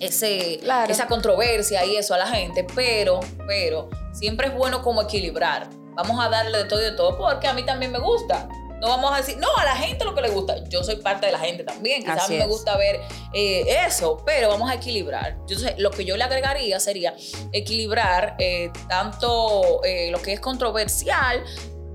ese, 0.00 0.58
Claro. 0.62 0.92
esa 0.92 1.06
controversia 1.06 1.84
y 1.86 1.96
eso 1.96 2.14
a 2.14 2.18
la 2.18 2.26
gente, 2.26 2.66
pero, 2.74 3.20
pero 3.46 3.88
siempre 4.12 4.48
es 4.48 4.54
bueno 4.54 4.82
como 4.82 5.02
equilibrar. 5.02 5.70
Vamos 5.94 6.18
a 6.22 6.28
darle 6.28 6.58
de 6.58 6.64
todo 6.64 6.80
y 6.80 6.84
de 6.84 6.92
todo 6.92 7.16
porque 7.16 7.46
a 7.46 7.54
mí 7.54 7.64
también 7.64 7.92
me 7.92 8.00
gusta. 8.00 8.48
No 8.84 8.90
vamos 8.90 9.14
a 9.14 9.16
decir, 9.16 9.38
no, 9.38 9.48
a 9.56 9.64
la 9.64 9.74
gente 9.76 10.04
lo 10.04 10.14
que 10.14 10.20
le 10.20 10.28
gusta. 10.28 10.62
Yo 10.68 10.84
soy 10.84 10.96
parte 10.96 11.24
de 11.24 11.32
la 11.32 11.38
gente 11.38 11.64
también. 11.64 12.02
Quizás 12.02 12.18
a 12.18 12.22
Así 12.24 12.32
mí 12.32 12.38
me 12.38 12.44
es. 12.44 12.50
gusta 12.50 12.76
ver 12.76 13.00
eh, 13.32 13.64
eso, 13.86 14.22
pero 14.26 14.50
vamos 14.50 14.68
a 14.70 14.74
equilibrar. 14.74 15.38
Entonces, 15.40 15.72
lo 15.78 15.90
que 15.90 16.04
yo 16.04 16.18
le 16.18 16.24
agregaría 16.24 16.78
sería 16.80 17.14
equilibrar 17.52 18.36
eh, 18.38 18.70
tanto 18.86 19.82
eh, 19.84 20.10
lo 20.10 20.20
que 20.20 20.34
es 20.34 20.40
controversial 20.40 21.42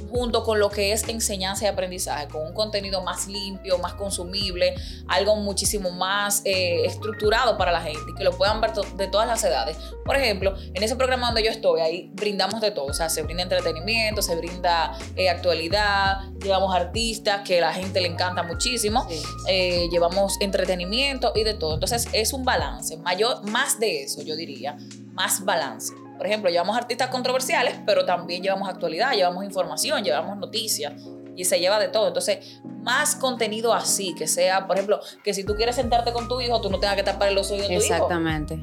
junto 0.10 0.44
con 0.44 0.60
lo 0.60 0.70
que 0.70 0.92
es 0.92 1.08
enseñanza 1.08 1.66
y 1.66 1.68
aprendizaje, 1.68 2.28
con 2.28 2.42
un 2.46 2.54
contenido 2.54 3.02
más 3.04 3.28
limpio, 3.28 3.78
más 3.78 3.94
consumible, 3.94 4.76
algo 5.08 5.36
muchísimo 5.38 5.92
más 5.92 6.42
eh, 6.46 6.86
estructurado 6.86 7.58
para 7.58 7.72
la 7.72 7.82
gente 7.82 8.00
y 8.12 8.16
que 8.16 8.24
lo 8.24 8.32
puedan 8.38 8.60
ver 8.62 8.74
to- 8.74 8.84
de 8.98 9.08
todas 9.08 9.28
las 9.28 9.44
edades. 9.44 9.78
Por 10.06 10.16
ejemplo, 10.16 10.56
en 10.74 10.84
ese 10.84 10.96
programa 10.96 11.28
donde 11.28 11.44
yo 11.44 11.52
estoy, 11.52 11.82
ahí 11.82 12.10
brindamos 12.14 12.62
de 12.62 12.72
todo, 12.72 12.86
o 12.86 12.94
sea, 12.94 13.10
se 13.10 13.22
brinda 13.22 13.44
entretenimiento, 13.44 14.22
se 14.22 14.36
brinda 14.36 14.98
eh, 15.16 15.30
actualidad, 15.30 16.22
llevamos 16.44 16.76
artistas 16.76 17.42
que 17.48 17.60
a 17.60 17.62
la 17.62 17.74
gente 17.74 18.02
le 18.02 18.08
encanta 18.08 18.44
muchísimo, 18.44 19.06
Sí. 19.10 19.22
eh, 19.48 19.88
llevamos 19.92 20.36
entretenimiento 20.42 21.32
y 21.36 21.44
de 21.44 21.54
todo. 21.54 21.74
Entonces 21.76 22.08
es 22.14 22.34
un 22.34 22.44
balance, 22.46 22.98
mayor, 22.98 23.44
más 23.50 23.80
de 23.80 24.04
eso, 24.04 24.22
yo 24.22 24.36
diría, 24.36 24.78
más 25.14 25.44
balance. 25.46 25.94
Por 26.20 26.28
ejemplo, 26.28 26.50
llevamos 26.50 26.76
artistas 26.76 27.08
controversiales, 27.08 27.80
pero 27.86 28.04
también 28.06 28.44
llevamos 28.44 28.68
actualidad, 28.68 29.14
llevamos 29.14 29.46
información, 29.46 30.04
llevamos 30.04 30.36
noticias 30.36 30.92
y 31.34 31.46
se 31.46 31.62
lleva 31.62 31.80
de 31.80 31.88
todo. 31.88 32.10
Entonces, 32.10 32.60
más 32.84 33.16
contenido 33.16 33.74
así, 33.74 34.14
que 34.16 34.28
sea, 34.28 34.68
por 34.68 34.76
ejemplo, 34.76 35.00
que 35.24 35.34
si 35.34 35.46
tú 35.46 35.56
quieres 35.56 35.78
sentarte 35.78 36.12
con 36.12 36.28
tu 36.28 36.42
hijo, 36.42 36.60
tú 36.60 36.70
no 36.70 36.78
tengas 36.78 36.98
que 36.98 37.04
tapar 37.04 37.32
los 37.32 37.50
oídos 37.52 37.70
de 37.70 37.78
tu 37.78 37.84
hijo. 37.86 37.94
Exactamente. 37.94 38.58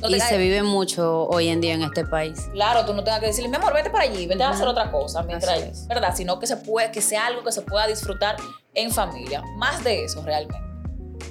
No 0.00 0.08
y 0.08 0.20
se 0.20 0.38
vive 0.38 0.62
mucho 0.62 1.26
hoy 1.26 1.48
en 1.48 1.60
día 1.60 1.74
en 1.74 1.82
este 1.82 2.04
país. 2.04 2.48
Claro, 2.52 2.86
tú 2.86 2.94
no 2.94 3.02
tengas 3.02 3.18
que 3.18 3.26
decirle, 3.26 3.50
mi 3.50 3.56
amor, 3.56 3.74
vete 3.74 3.90
para 3.90 4.04
allí, 4.04 4.28
vete 4.28 4.44
a 4.44 4.50
hacer 4.50 4.68
otra 4.68 4.92
cosa, 4.92 5.24
mientras, 5.24 5.58
es. 5.60 5.88
¿verdad? 5.88 6.14
Sino 6.14 6.38
que 6.38 6.46
se 6.46 6.58
puede, 6.58 6.92
que 6.92 7.00
sea 7.00 7.26
algo 7.26 7.42
que 7.42 7.50
se 7.50 7.62
pueda 7.62 7.88
disfrutar 7.88 8.36
en 8.74 8.92
familia. 8.92 9.42
Más 9.56 9.82
de 9.82 10.04
eso, 10.04 10.22
realmente. 10.22 10.56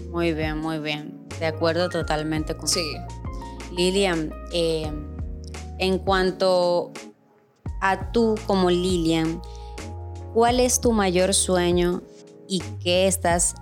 Muy 0.09 0.33
bien, 0.33 0.57
muy 0.57 0.79
bien. 0.79 1.25
De 1.39 1.45
acuerdo 1.45 1.87
totalmente 1.87 2.57
con 2.57 2.67
Sí. 2.67 2.97
Lilian, 3.71 4.33
eh, 4.51 4.91
en 5.79 5.97
cuanto 5.97 6.91
a 7.81 8.11
tú 8.11 8.35
como 8.45 8.69
Lilian, 8.69 9.41
¿cuál 10.33 10.59
es 10.59 10.81
tu 10.81 10.91
mayor 10.91 11.33
sueño 11.33 12.01
y 12.47 12.61
qué 12.83 13.07
estás 13.07 13.55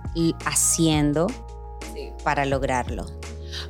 haciendo 0.44 1.28
sí. 1.94 2.10
para 2.24 2.44
lograrlo? 2.44 3.06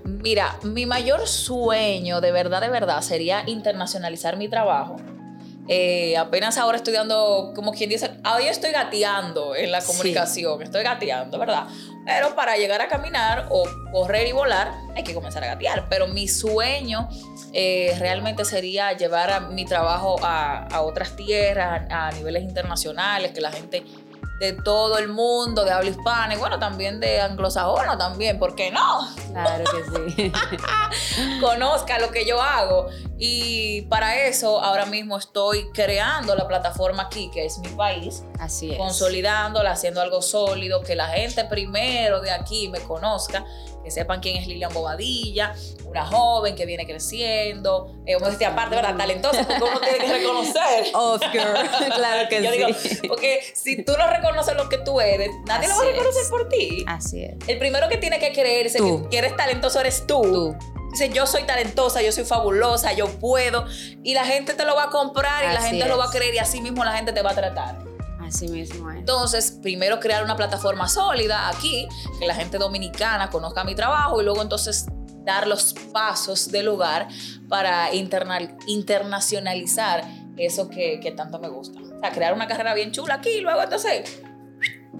Mira, 0.04 0.58
mi 0.62 0.86
mayor 0.86 1.26
sueño, 1.26 2.20
de 2.20 2.32
verdad, 2.32 2.60
de 2.60 2.68
verdad, 2.68 3.00
sería 3.02 3.44
internacionalizar 3.46 4.36
mi 4.36 4.48
trabajo. 4.48 4.96
Eh, 5.68 6.16
apenas 6.16 6.56
ahora 6.56 6.76
estudiando, 6.78 7.52
como 7.54 7.72
quien 7.72 7.90
dice, 7.90 8.10
hoy 8.34 8.46
estoy 8.46 8.70
gateando 8.72 9.54
en 9.54 9.70
la 9.70 9.80
Sí. 9.82 9.86
comunicación, 9.88 10.62
estoy 10.62 10.82
gateando, 10.82 11.38
¿verdad? 11.38 11.64
Pero 12.06 12.34
para 12.34 12.56
llegar 12.56 12.80
a 12.80 12.88
caminar 12.88 13.48
o 13.50 13.64
correr 13.92 14.26
y 14.26 14.32
volar, 14.32 14.72
hay 14.96 15.04
que 15.04 15.12
comenzar 15.12 15.44
a 15.44 15.48
gatear. 15.48 15.86
Pero 15.90 16.06
mi 16.08 16.26
sueño 16.26 17.08
eh, 17.52 17.94
realmente 17.98 18.44
sería 18.46 18.92
llevar 18.94 19.30
a 19.30 19.40
mi 19.40 19.66
trabajo 19.66 20.16
a, 20.22 20.66
a 20.68 20.80
otras 20.82 21.16
tierras, 21.16 21.82
a, 21.90 22.08
a 22.08 22.12
niveles 22.12 22.42
internacionales, 22.44 23.32
que 23.32 23.40
la 23.42 23.52
gente 23.52 23.84
de 24.38 24.52
todo 24.52 24.98
el 24.98 25.08
mundo, 25.08 25.64
de 25.64 25.72
habla 25.72 25.90
hispana 25.90 26.34
y 26.34 26.36
bueno, 26.38 26.58
también 26.58 27.00
de 27.00 27.20
anglosajona 27.20 27.98
también, 27.98 28.38
¿por 28.38 28.54
qué 28.54 28.70
no? 28.70 29.08
Claro 29.32 29.64
que 29.64 30.14
sí. 30.14 30.32
conozca 31.40 31.98
lo 31.98 32.10
que 32.10 32.24
yo 32.24 32.40
hago. 32.40 32.88
Y 33.18 33.82
para 33.82 34.26
eso 34.26 34.60
ahora 34.62 34.86
mismo 34.86 35.18
estoy 35.18 35.70
creando 35.72 36.36
la 36.36 36.46
plataforma 36.46 37.04
aquí, 37.04 37.30
que 37.32 37.46
es 37.46 37.58
mi 37.58 37.68
país, 37.70 38.22
Así 38.38 38.70
es. 38.70 38.78
consolidándola, 38.78 39.72
haciendo 39.72 40.00
algo 40.00 40.22
sólido, 40.22 40.82
que 40.82 40.94
la 40.94 41.08
gente 41.08 41.44
primero 41.44 42.20
de 42.20 42.30
aquí 42.30 42.68
me 42.68 42.78
conozca, 42.80 43.44
que 43.88 43.92
sepan 43.92 44.20
quién 44.20 44.36
es 44.36 44.46
Lilian 44.46 44.72
Bobadilla, 44.72 45.54
una 45.86 46.04
joven 46.04 46.54
que 46.54 46.66
viene 46.66 46.86
creciendo, 46.86 47.90
eh, 48.04 48.16
aparte, 48.46 48.76
¿verdad? 48.76 48.96
Talentosa, 48.96 49.46
porque 49.46 49.64
uno 49.64 49.80
tiene 49.80 49.98
que 49.98 50.12
reconocer. 50.12 50.84
Girl. 51.32 51.92
claro 51.96 52.28
que 52.28 52.42
Yo 52.42 52.50
sí. 52.50 52.58
digo, 52.58 53.08
porque 53.08 53.40
si 53.54 53.82
tú 53.82 53.92
no 53.98 54.06
reconoces 54.08 54.54
lo 54.56 54.68
que 54.68 54.76
tú 54.78 55.00
eres, 55.00 55.30
nadie 55.46 55.68
lo 55.68 55.76
va 55.76 55.82
a 55.82 55.86
reconocer 55.86 56.22
es. 56.22 56.28
por 56.28 56.48
ti. 56.50 56.84
Así 56.86 57.24
es. 57.24 57.34
El 57.46 57.58
primero 57.58 57.88
que 57.88 57.96
tiene 57.96 58.18
que 58.18 58.32
creerse 58.32 58.78
Tú. 58.78 59.08
que, 59.08 59.16
eres 59.16 59.34
talentoso 59.36 59.80
eres 59.80 60.06
tú. 60.06 60.20
Tú. 60.20 60.56
Dice, 60.90 61.08
yo 61.08 61.26
soy 61.26 61.44
talentosa, 61.44 62.02
yo 62.02 62.12
soy 62.12 62.24
fabulosa, 62.24 62.92
yo 62.92 63.08
puedo. 63.18 63.64
Y 64.02 64.12
la 64.12 64.26
gente 64.26 64.52
te 64.52 64.66
lo 64.66 64.74
va 64.76 64.84
a 64.84 64.90
comprar 64.90 65.50
y 65.50 65.54
la 65.54 65.62
gente 65.62 65.86
lo 65.86 65.96
va 65.96 66.06
a 66.06 66.10
creer 66.10 66.34
y 66.34 66.38
así 66.38 66.60
mismo 66.60 66.84
la 66.84 66.92
gente 66.92 67.12
te 67.12 67.22
va 67.22 67.30
a 67.30 67.34
tratar. 67.34 67.87
Así 68.28 68.48
mismo 68.48 68.90
es. 68.90 68.98
Entonces, 68.98 69.58
primero 69.62 69.98
crear 70.00 70.22
una 70.22 70.36
plataforma 70.36 70.88
sólida 70.88 71.48
aquí, 71.48 71.88
que 72.20 72.26
la 72.26 72.34
gente 72.34 72.58
dominicana 72.58 73.30
conozca 73.30 73.64
mi 73.64 73.74
trabajo 73.74 74.20
y 74.20 74.24
luego 74.24 74.42
entonces 74.42 74.86
dar 75.24 75.46
los 75.46 75.74
pasos 75.92 76.50
del 76.50 76.66
lugar 76.66 77.08
para 77.48 77.92
internal- 77.92 78.56
internacionalizar 78.66 80.02
eso 80.36 80.68
que, 80.70 81.00
que 81.00 81.10
tanto 81.10 81.38
me 81.38 81.48
gusta. 81.48 81.80
O 81.80 82.00
sea, 82.00 82.10
crear 82.12 82.32
una 82.34 82.46
carrera 82.46 82.74
bien 82.74 82.92
chula 82.92 83.14
aquí 83.14 83.30
y 83.30 83.40
luego 83.40 83.60
entonces 83.62 84.20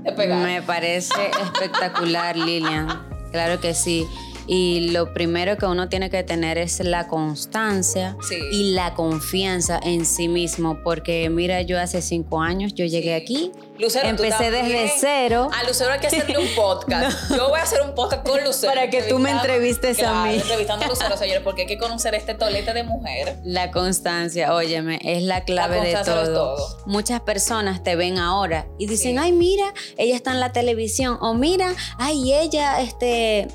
despegar. 0.03 0.45
Me 0.45 0.63
parece 0.63 1.31
espectacular, 1.43 2.37
Lilian. 2.37 2.89
Claro 3.31 3.61
que 3.61 3.75
sí. 3.75 4.07
Y 4.51 4.91
lo 4.93 5.13
primero 5.13 5.57
que 5.59 5.67
uno 5.67 5.89
tiene 5.91 6.09
que 6.09 6.23
tener 6.23 6.57
es 6.57 6.81
la 6.81 7.07
constancia 7.07 8.17
Sí. 8.27 8.37
y 8.51 8.73
la 8.73 8.95
confianza 8.95 9.79
en 9.83 10.07
sí 10.07 10.27
mismo. 10.27 10.81
Porque 10.83 11.29
mira, 11.29 11.61
yo 11.63 11.79
hace 11.79 12.01
cinco 12.01 12.41
años, 12.41 12.73
yo 12.75 12.87
llegué 12.87 13.15
aquí, 13.15 13.53
Lucero, 13.79 14.09
empecé 14.09 14.51
desde 14.51 14.91
cero. 14.99 15.51
A 15.55 15.65
Lucero 15.69 15.93
hay 15.93 16.01
que 16.01 16.07
hacerle 16.09 16.39
un 16.39 16.49
podcast. 16.57 17.31
Yo 17.31 17.49
voy 17.51 17.61
a 17.61 17.63
hacer 17.63 17.83
un 17.83 17.95
podcast 17.95 18.27
con 18.27 18.43
Lucero. 18.43 18.73
Para 18.73 18.89
que 18.91 19.03
tú 19.03 19.19
me 19.19 19.31
entrevistes 19.31 20.03
a 20.03 20.25
mí. 20.25 20.35
Entrevistando 20.37 20.87
a 20.87 20.89
Lucero, 20.89 21.17
señores, 21.19 21.43
porque 21.45 21.63
hay 21.63 21.69
que 21.69 21.79
conocer 21.79 22.15
este 22.15 22.35
tolete 22.35 22.73
de 22.73 22.83
mujer. 22.85 23.37
La 23.45 23.71
constancia, 23.71 24.55
óyeme, 24.55 24.99
es 25.05 25.23
la 25.23 25.45
clave 25.45 25.81
de 25.83 25.93
lo 25.93 25.99
es 25.99 26.05
todo. 26.07 26.25
todo. 26.57 26.83
Muchas 26.87 27.21
personas 27.21 27.83
te 27.83 27.97
ven 27.97 28.19
ahora 28.19 28.67
y 28.79 28.87
dicen, 28.87 29.13
Sí. 29.13 29.19
ay, 29.19 29.33
mira, 29.33 29.75
ella 29.99 30.17
está 30.17 30.33
en 30.33 30.41
la 30.41 30.53
televisión. 30.53 31.19
O 31.21 31.35
mira, 31.35 31.75
ay, 31.99 32.33
ella, 32.35 32.81
este, 32.81 33.47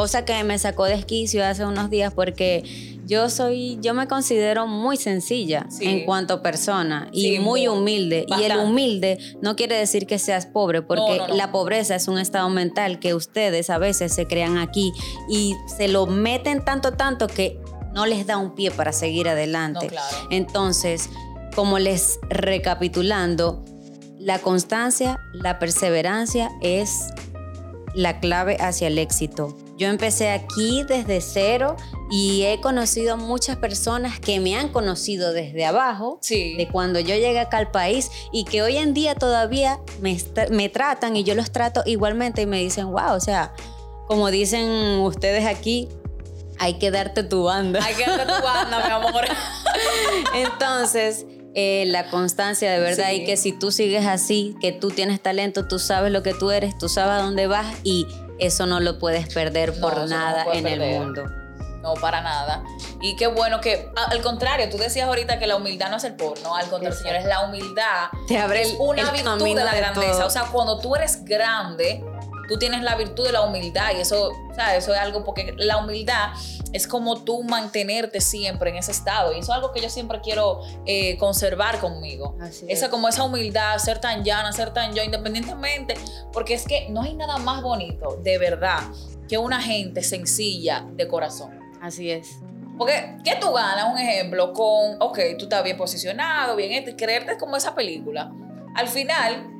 cosa 0.00 0.24
que 0.24 0.42
me 0.44 0.58
sacó 0.58 0.84
de 0.84 0.94
esquicio 0.94 1.44
hace 1.44 1.64
unos 1.64 1.90
días 1.90 2.12
porque 2.14 2.62
yo 3.06 3.28
soy, 3.28 3.78
yo 3.80 3.92
me 3.92 4.06
considero 4.08 4.66
muy 4.66 4.96
sencilla 4.96 5.66
Sí. 5.68 5.84
en 5.86 6.04
cuanto 6.04 6.34
a 6.34 6.42
persona 6.42 7.08
y 7.12 7.22
Sí, 7.22 7.38
muy 7.40 7.66
humilde. 7.68 8.24
Y 8.38 8.44
el 8.44 8.56
humilde 8.58 9.18
no 9.42 9.56
quiere 9.56 9.76
decir 9.76 10.06
que 10.06 10.18
seas 10.18 10.46
pobre, 10.46 10.80
porque 10.82 11.16
No, 11.18 11.26
no, 11.26 11.28
no. 11.28 11.34
la 11.34 11.50
pobreza 11.52 11.94
es 11.96 12.08
un 12.08 12.18
estado 12.18 12.48
mental 12.50 12.98
que 13.00 13.14
ustedes 13.14 13.68
a 13.68 13.78
veces 13.78 14.14
se 14.14 14.26
crean 14.26 14.58
aquí 14.58 14.92
y 15.28 15.56
se 15.76 15.88
lo 15.88 16.06
meten 16.06 16.64
tanto, 16.64 16.92
tanto 16.92 17.26
que 17.26 17.60
no 17.92 18.06
les 18.06 18.26
da 18.26 18.36
un 18.38 18.54
pie 18.54 18.70
para 18.70 18.92
seguir 18.92 19.28
adelante. 19.28 19.88
Claro. 19.88 20.16
Entonces, 20.30 21.10
como 21.56 21.78
les 21.78 22.20
recapitulando, 22.28 23.64
la 24.18 24.38
constancia, 24.38 25.18
la 25.32 25.58
perseverancia 25.58 26.50
es 26.60 27.08
la 27.94 28.20
clave 28.20 28.56
hacia 28.60 28.86
el 28.86 28.98
éxito. 28.98 29.56
Yo 29.80 29.88
empecé 29.88 30.28
aquí 30.28 30.82
desde 30.86 31.22
cero 31.22 31.74
y 32.10 32.42
he 32.42 32.60
conocido 32.60 33.16
muchas 33.16 33.56
personas 33.56 34.20
que 34.20 34.38
me 34.38 34.54
han 34.54 34.68
conocido 34.68 35.32
desde 35.32 35.64
abajo, 35.64 36.18
Sí. 36.20 36.54
de 36.58 36.68
cuando 36.68 37.00
yo 37.00 37.14
llegué 37.14 37.40
acá 37.40 37.56
al 37.56 37.70
país 37.70 38.10
y 38.30 38.44
que 38.44 38.60
hoy 38.60 38.76
en 38.76 38.92
día 38.92 39.14
todavía 39.14 39.80
me, 40.02 40.18
me 40.50 40.68
tratan 40.68 41.16
y 41.16 41.24
yo 41.24 41.34
los 41.34 41.50
trato 41.50 41.82
igualmente 41.86 42.42
y 42.42 42.46
me 42.46 42.58
dicen, 42.58 42.88
wow, 42.92 43.14
o 43.14 43.20
sea, 43.20 43.54
como 44.06 44.30
dicen 44.30 44.68
ustedes 45.00 45.46
aquí, 45.46 45.88
hay 46.58 46.74
que 46.74 46.90
darte 46.90 47.22
tu 47.22 47.44
banda. 47.44 47.82
Hay 47.82 47.94
que 47.94 48.04
darte 48.04 48.26
tu 48.26 48.42
banda, 48.44 48.84
mi 48.86 48.92
amor. 48.92 49.24
Entonces, 50.34 51.24
eh, 51.54 51.84
la 51.86 52.10
constancia 52.10 52.70
de 52.70 52.80
verdad 52.80 53.08
Sí. 53.08 53.22
y 53.22 53.24
que 53.24 53.38
si 53.38 53.52
tú 53.52 53.72
sigues 53.72 54.04
así, 54.04 54.54
que 54.60 54.72
tú 54.72 54.90
tienes 54.90 55.22
talento, 55.22 55.66
tú 55.66 55.78
sabes 55.78 56.12
lo 56.12 56.22
que 56.22 56.34
tú 56.34 56.50
eres, 56.50 56.76
tú 56.76 56.90
sabes 56.90 57.12
a 57.20 57.24
dónde 57.24 57.46
vas 57.46 57.66
y 57.82 58.06
eso 58.40 58.66
no 58.66 58.80
lo 58.80 58.98
puedes 58.98 59.32
perder 59.32 59.78
por 59.80 59.96
no 59.96 60.06
nada 60.06 60.46
en 60.52 60.66
el 60.66 60.80
mundo. 60.98 61.24
No, 61.82 61.94
para 61.94 62.20
nada. 62.20 62.62
Y 63.00 63.16
qué 63.16 63.26
bueno 63.26 63.60
que, 63.62 63.90
al 63.96 64.20
contrario, 64.20 64.68
tú 64.68 64.76
decías 64.76 65.08
ahorita 65.08 65.38
que 65.38 65.46
la 65.46 65.56
humildad 65.56 65.90
no 65.90 65.96
es 65.96 66.04
el 66.04 66.14
porno. 66.14 66.54
Al 66.54 66.68
contrario, 66.68 66.88
Exacto. 66.88 67.08
señores, 67.08 67.26
la 67.26 67.40
humildad 67.46 68.08
Te 68.28 68.38
abre 68.38 68.62
es 68.62 68.76
una 68.78 69.00
el 69.00 69.10
virtud 69.12 69.56
de 69.56 69.64
la 69.64 69.72
de 69.72 69.78
grandeza. 69.78 70.26
O 70.26 70.30
sea, 70.30 70.42
cuando 70.52 70.78
tú 70.78 70.94
eres 70.94 71.24
grande, 71.24 72.04
tú 72.50 72.58
tienes 72.58 72.82
la 72.82 72.96
virtud 72.96 73.24
de 73.24 73.32
la 73.32 73.42
humildad. 73.42 73.92
Y 73.96 74.00
eso, 74.00 74.32
sea, 74.54 74.76
eso 74.76 74.92
es 74.92 75.00
algo 75.00 75.24
porque 75.24 75.54
la 75.56 75.78
humildad 75.78 76.32
es 76.72 76.88
como 76.88 77.22
tú 77.22 77.44
mantenerte 77.44 78.20
siempre 78.20 78.70
en 78.70 78.76
ese 78.76 78.90
estado. 78.90 79.32
Y 79.32 79.38
eso 79.38 79.52
es 79.52 79.56
algo 79.56 79.72
que 79.72 79.80
yo 79.80 79.88
siempre 79.88 80.20
quiero 80.20 80.60
eh, 80.84 81.16
conservar 81.16 81.78
conmigo. 81.78 82.36
Así 82.40 82.66
esa 82.68 82.86
es. 82.86 82.90
como 82.90 83.08
esa 83.08 83.22
humildad, 83.22 83.78
ser 83.78 84.00
tan 84.00 84.24
llana, 84.24 84.52
ser 84.52 84.72
tan 84.72 84.92
yo, 84.94 85.02
independientemente, 85.04 85.94
porque 86.32 86.54
es 86.54 86.64
que 86.64 86.88
no 86.90 87.02
hay 87.02 87.14
nada 87.14 87.38
más 87.38 87.62
bonito, 87.62 88.18
de 88.20 88.36
verdad, 88.38 88.80
que 89.28 89.38
una 89.38 89.62
gente 89.62 90.02
sencilla 90.02 90.84
de 90.90 91.06
corazón. 91.06 91.56
Así 91.80 92.10
es. 92.10 92.40
Porque, 92.76 93.16
¿qué 93.24 93.36
tú 93.40 93.52
ganas? 93.52 93.92
Un 93.92 93.98
ejemplo 93.98 94.52
con, 94.52 94.96
ok, 95.00 95.18
tú 95.38 95.44
estás 95.44 95.62
bien 95.62 95.76
posicionado, 95.76 96.56
bien 96.56 96.96
creerte 96.96 97.38
como 97.38 97.56
esa 97.56 97.76
película. 97.76 98.32
Al 98.74 98.88
final, 98.88 99.59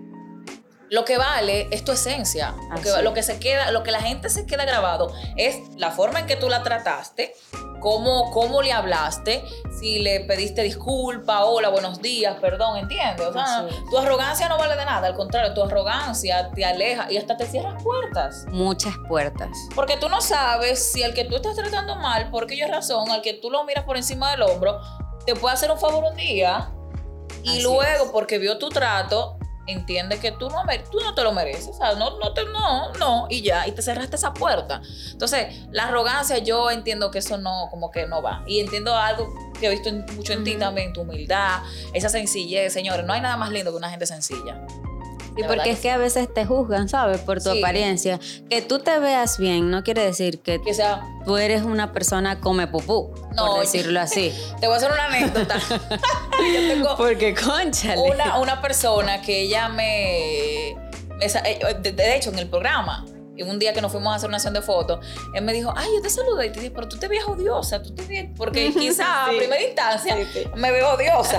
lo 0.91 1.05
que 1.05 1.17
vale 1.19 1.69
es 1.71 1.85
tu 1.85 1.93
esencia. 1.93 2.55
Lo 2.71 2.83
que, 2.83 2.91
Así 2.91 3.03
lo 3.03 3.15
que 3.15 3.23
se 3.23 3.39
queda, 3.39 3.71
lo 3.71 3.83
que 3.85 3.93
la 3.93 4.01
gente 4.03 4.29
se 4.29 4.45
queda 4.45 4.65
grabado 4.65 5.13
es 5.37 5.61
la 5.77 5.93
forma 5.93 6.19
en 6.19 6.27
que 6.27 6.35
tú 6.35 6.49
la 6.49 6.65
trataste, 6.65 7.33
cómo, 7.81 8.33
cómo 8.33 8.61
le 8.61 8.73
hablaste, 8.73 9.45
si 9.79 10.01
le 10.01 10.21
pediste 10.21 10.63
disculpa, 10.63 11.45
hola, 11.45 11.69
buenos 11.69 12.03
días, 12.03 12.37
perdón, 12.41 12.77
¿entiendes? 12.77 13.25
O 13.25 13.33
sea, 13.33 13.59
Así 13.61 13.69
es. 13.69 13.85
tu 13.89 13.99
arrogancia 13.99 14.49
no 14.49 14.59
vale 14.59 14.77
de 14.77 14.85
nada, 14.85 15.07
al 15.07 15.15
contrario, 15.15 15.55
tu 15.55 15.63
arrogancia 15.63 16.51
te 16.51 16.65
aleja 16.65 17.07
y 17.11 17.17
hasta 17.17 17.37
te 17.37 17.47
cierras 17.47 17.81
puertas. 17.83 18.45
Muchas 18.49 18.95
puertas. 19.09 19.49
Porque 19.77 19.97
tú 19.97 20.09
no 20.09 20.21
sabes 20.21 20.93
si 20.93 21.05
el 21.05 21.15
que 21.15 21.25
tú 21.25 21.37
estás 21.37 21.55
tratando 21.55 21.95
mal, 21.97 22.31
por 22.31 22.45
aquella 22.45 22.67
razón, 22.67 23.11
al 23.11 23.23
que 23.23 23.35
tú 23.35 23.49
lo 23.49 23.63
miras 23.65 23.85
por 23.85 23.97
encima 23.97 24.33
del 24.33 24.43
hombro, 24.43 24.81
te 25.25 25.37
puede 25.37 25.55
hacer 25.55 25.71
un 25.71 25.79
favor 25.79 26.03
un 26.11 26.17
día 26.17 26.69
y 27.45 27.51
Así 27.51 27.63
luego, 27.63 28.11
porque 28.11 28.39
vio 28.39 28.59
tu 28.59 28.69
trato, 28.71 29.39
entiende 29.71 30.19
que 30.19 30.33
tú 30.33 30.49
no, 30.51 30.63
tú 30.91 30.99
no 31.01 31.15
te 31.15 31.23
lo 31.23 31.33
mereces. 31.33 31.69
O 31.69 31.75
sea, 31.75 31.95
no, 31.95 32.19
no, 32.19 32.33
te, 32.33 32.45
no, 32.47 32.93
no, 32.95 33.27
y 33.31 33.43
ya, 33.43 33.67
y 33.67 33.73
te 33.73 33.83
cerraste 33.83 34.17
esa 34.17 34.33
puerta. 34.35 34.83
Entonces, 35.13 35.55
la 35.71 35.85
arrogancia, 35.89 36.39
yo 36.39 36.71
entiendo 36.71 37.11
que 37.11 37.19
eso 37.21 37.39
no, 37.39 37.69
como 37.71 37.91
que 37.91 38.07
no 38.07 38.23
va. 38.23 38.43
Y 38.47 38.61
entiendo 38.61 38.97
algo 38.97 39.33
que 39.59 39.67
he 39.67 39.71
visto 39.71 39.89
en- 39.89 40.05
mucho 40.17 40.33
en 40.33 40.45
ti 40.45 40.57
también, 40.57 40.93
tu 40.93 41.03
humildad, 41.03 41.61
esa 41.93 42.09
sencillez, 42.09 42.73
señores. 42.73 43.05
No 43.07 43.13
hay 43.13 43.21
nada 43.21 43.37
más 43.37 43.51
lindo 43.51 43.71
que 43.71 43.77
una 43.77 43.91
gente 43.91 44.07
sencilla. 44.07 44.61
Y 45.41 45.45
porque 45.45 45.71
es 45.71 45.77
que 45.77 45.83
que 45.83 45.91
a 45.91 45.97
veces 45.97 46.33
te 46.33 46.45
juzgan, 46.47 46.89
¿sabes? 46.89 47.19
Por 47.21 47.43
tu 47.43 47.51
Sí. 47.53 47.59
apariencia. 47.59 48.21
Que 48.49 48.63
tú 48.63 48.79
te 48.79 48.99
veas 48.99 49.39
bien 49.39 49.71
no 49.71 49.83
quiere 49.83 50.05
decir 50.05 50.41
que 50.41 50.61
Que 50.61 50.75
sea, 50.75 51.03
tú 51.25 51.37
eres 51.37 51.63
una 51.63 51.93
persona 51.93 52.41
come 52.41 52.67
pupú, 52.67 53.13
No, 53.35 53.47
por 53.47 53.61
decirlo 53.61 54.01
así. 54.01 54.33
te 54.61 54.67
voy 54.67 54.75
a 54.75 54.79
hacer 54.79 54.93
una 54.93 55.05
anécdota. 55.07 55.59
yo 55.71 56.69
tengo, 56.69 56.97
Porque, 56.97 57.35
conchale. 57.35 58.01
una, 58.01 58.39
una 58.39 58.61
persona 58.61 59.21
que 59.23 59.41
ella 59.43 59.69
me, 59.69 60.71
eh, 60.71 60.77
de, 61.83 62.17
hecho 62.17 62.31
en 62.31 62.39
el 62.39 62.49
programa 62.49 63.05
un 63.47 63.59
día 63.59 63.73
que 63.73 63.81
nos 63.81 63.91
fuimos 63.91 64.13
a 64.13 64.17
hacer 64.17 64.29
una 64.29 64.39
sesión 64.39 64.53
de 64.53 64.61
fotos 64.61 64.99
él 65.33 65.43
me 65.43 65.55
dijo 65.55 65.73
ay 65.75 65.89
yo 65.97 66.03
te 66.03 66.11
saludé 66.11 66.49
y 66.49 66.53
te 66.53 66.61
dije 66.61 66.73
pero 66.73 66.87
tú 66.89 66.99
te 66.99 67.09
ves 67.09 67.25
odiosa 67.27 67.83
tú 67.83 67.95
te 67.95 68.03
ves 68.05 68.27
porque 68.37 68.71
quizá 68.79 69.03
Sí. 69.31 69.35
a 69.35 69.39
primera 69.39 69.63
instancia 69.63 70.15
Sí, 70.17 70.27
sí. 70.31 70.45
me 70.57 70.71
veo 70.71 70.91
odiosa 70.93 71.39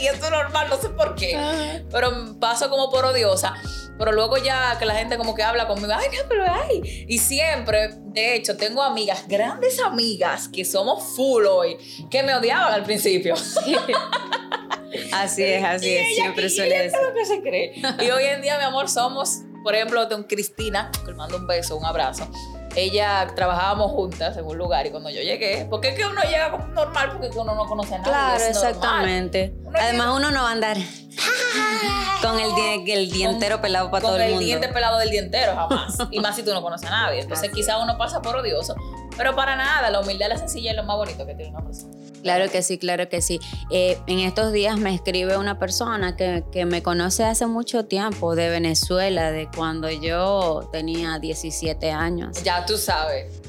y 0.00 0.06
esto 0.06 0.26
es 0.26 0.30
normal 0.30 0.66
no 0.70 0.76
sé 0.80 0.88
por 0.90 1.14
qué 1.14 1.84
pero 1.90 2.38
paso 2.40 2.68
como 2.70 2.90
por 2.90 3.04
odiosa 3.04 3.54
pero 3.98 4.12
luego 4.12 4.38
ya 4.38 4.76
que 4.78 4.86
la 4.86 4.94
gente 4.94 5.18
como 5.18 5.34
que 5.34 5.42
habla 5.42 5.66
conmigo, 5.66 5.92
ay, 5.94 6.06
no, 6.16 6.26
pero 6.26 6.44
ay. 6.50 7.04
Y 7.06 7.18
siempre, 7.18 7.90
de 7.98 8.34
hecho, 8.34 8.56
tengo 8.56 8.82
amigas, 8.82 9.24
grandes 9.28 9.78
amigas, 9.78 10.48
que 10.48 10.64
somos 10.64 11.04
full 11.14 11.44
hoy, 11.44 11.76
que 12.10 12.22
me 12.22 12.34
odiaban 12.34 12.72
al 12.72 12.82
principio. 12.82 13.34
Así 15.12 15.42
es, 15.44 15.62
así 15.64 15.86
Y 15.88 15.96
es. 15.96 16.06
ella- 16.06 16.22
Siempre 16.22 16.46
y 16.46 16.50
suele 16.50 16.78
decir. 16.84 16.98
lo 17.06 17.14
que 17.14 17.24
se 17.26 17.40
cree. 17.42 17.72
Y 18.06 18.10
hoy 18.10 18.24
en 18.24 18.40
día, 18.42 18.56
mi 18.58 18.64
amor, 18.64 18.88
somos, 18.88 19.40
por 19.62 19.74
ejemplo, 19.74 20.08
con 20.08 20.24
Cristina, 20.24 20.90
que 21.04 21.10
le 21.10 21.16
mando 21.18 21.36
un 21.36 21.46
beso, 21.46 21.76
un 21.76 21.84
abrazo. 21.84 22.26
Ella 22.76 23.26
trabajábamos 23.34 23.90
juntas 23.90 24.36
en 24.36 24.44
un 24.44 24.56
lugar 24.56 24.86
y 24.86 24.90
cuando 24.90 25.10
yo 25.10 25.20
llegué, 25.20 25.66
porque 25.68 25.88
es 25.88 25.94
que 25.96 26.04
uno 26.04 26.22
llega 26.22 26.56
normal 26.72 27.10
porque 27.12 27.38
uno 27.38 27.54
no 27.54 27.66
conoce 27.66 27.94
a 27.94 27.98
nadie. 27.98 28.12
Claro, 28.12 28.44
exactamente. 28.44 29.54
Uno 29.64 29.78
Además, 29.78 30.08
uno 30.16 30.30
no 30.30 30.42
va 30.42 30.48
a 30.50 30.52
andar 30.52 30.76
con 32.22 32.38
el, 32.38 32.84
di- 32.84 32.92
el 32.92 33.10
dientero 33.10 33.60
pelado 33.60 33.90
para 33.90 34.02
con 34.02 34.10
todo 34.10 34.16
el 34.16 34.22
el 34.22 34.30
mundo. 34.32 34.44
diente 34.46 34.68
pelado 34.68 34.98
del 34.98 35.10
dientero 35.10 35.54
jamás. 35.54 35.96
y 36.10 36.20
más 36.20 36.36
si 36.36 36.42
tú 36.42 36.52
no 36.52 36.62
conoces 36.62 36.88
a 36.88 36.90
nadie. 36.90 37.20
Entonces 37.20 37.48
Así 37.48 37.54
quizá 37.54 37.78
uno 37.78 37.96
pasa 37.98 38.20
por 38.22 38.36
odioso. 38.36 38.74
Pero 39.16 39.34
para 39.34 39.56
nada, 39.56 39.90
la 39.90 40.00
humildad 40.00 40.28
la 40.28 40.38
sencilla 40.38 40.70
es 40.70 40.76
lo 40.76 40.84
más 40.84 40.96
bonito 40.96 41.26
que 41.26 41.34
tiene 41.34 41.50
una 41.50 41.64
persona. 41.64 41.92
Claro 42.22 42.50
que 42.50 42.62
sí, 42.62 42.76
claro 42.78 43.08
que 43.08 43.22
sí. 43.22 43.40
Eh, 43.70 43.98
en 44.06 44.18
estos 44.20 44.52
días 44.52 44.76
me 44.78 44.94
escribe 44.94 45.38
una 45.38 45.58
persona 45.58 46.16
que, 46.16 46.44
que 46.52 46.66
me 46.66 46.82
conoce 46.82 47.24
hace 47.24 47.46
mucho 47.46 47.86
tiempo 47.86 48.34
de 48.34 48.50
Venezuela, 48.50 49.30
de 49.30 49.48
cuando 49.54 49.90
yo 49.90 50.68
tenía 50.70 51.18
17 51.18 51.90
años. 51.90 52.42
Ya 52.42 52.64
tú 52.66 52.76
sabes. 52.76 53.40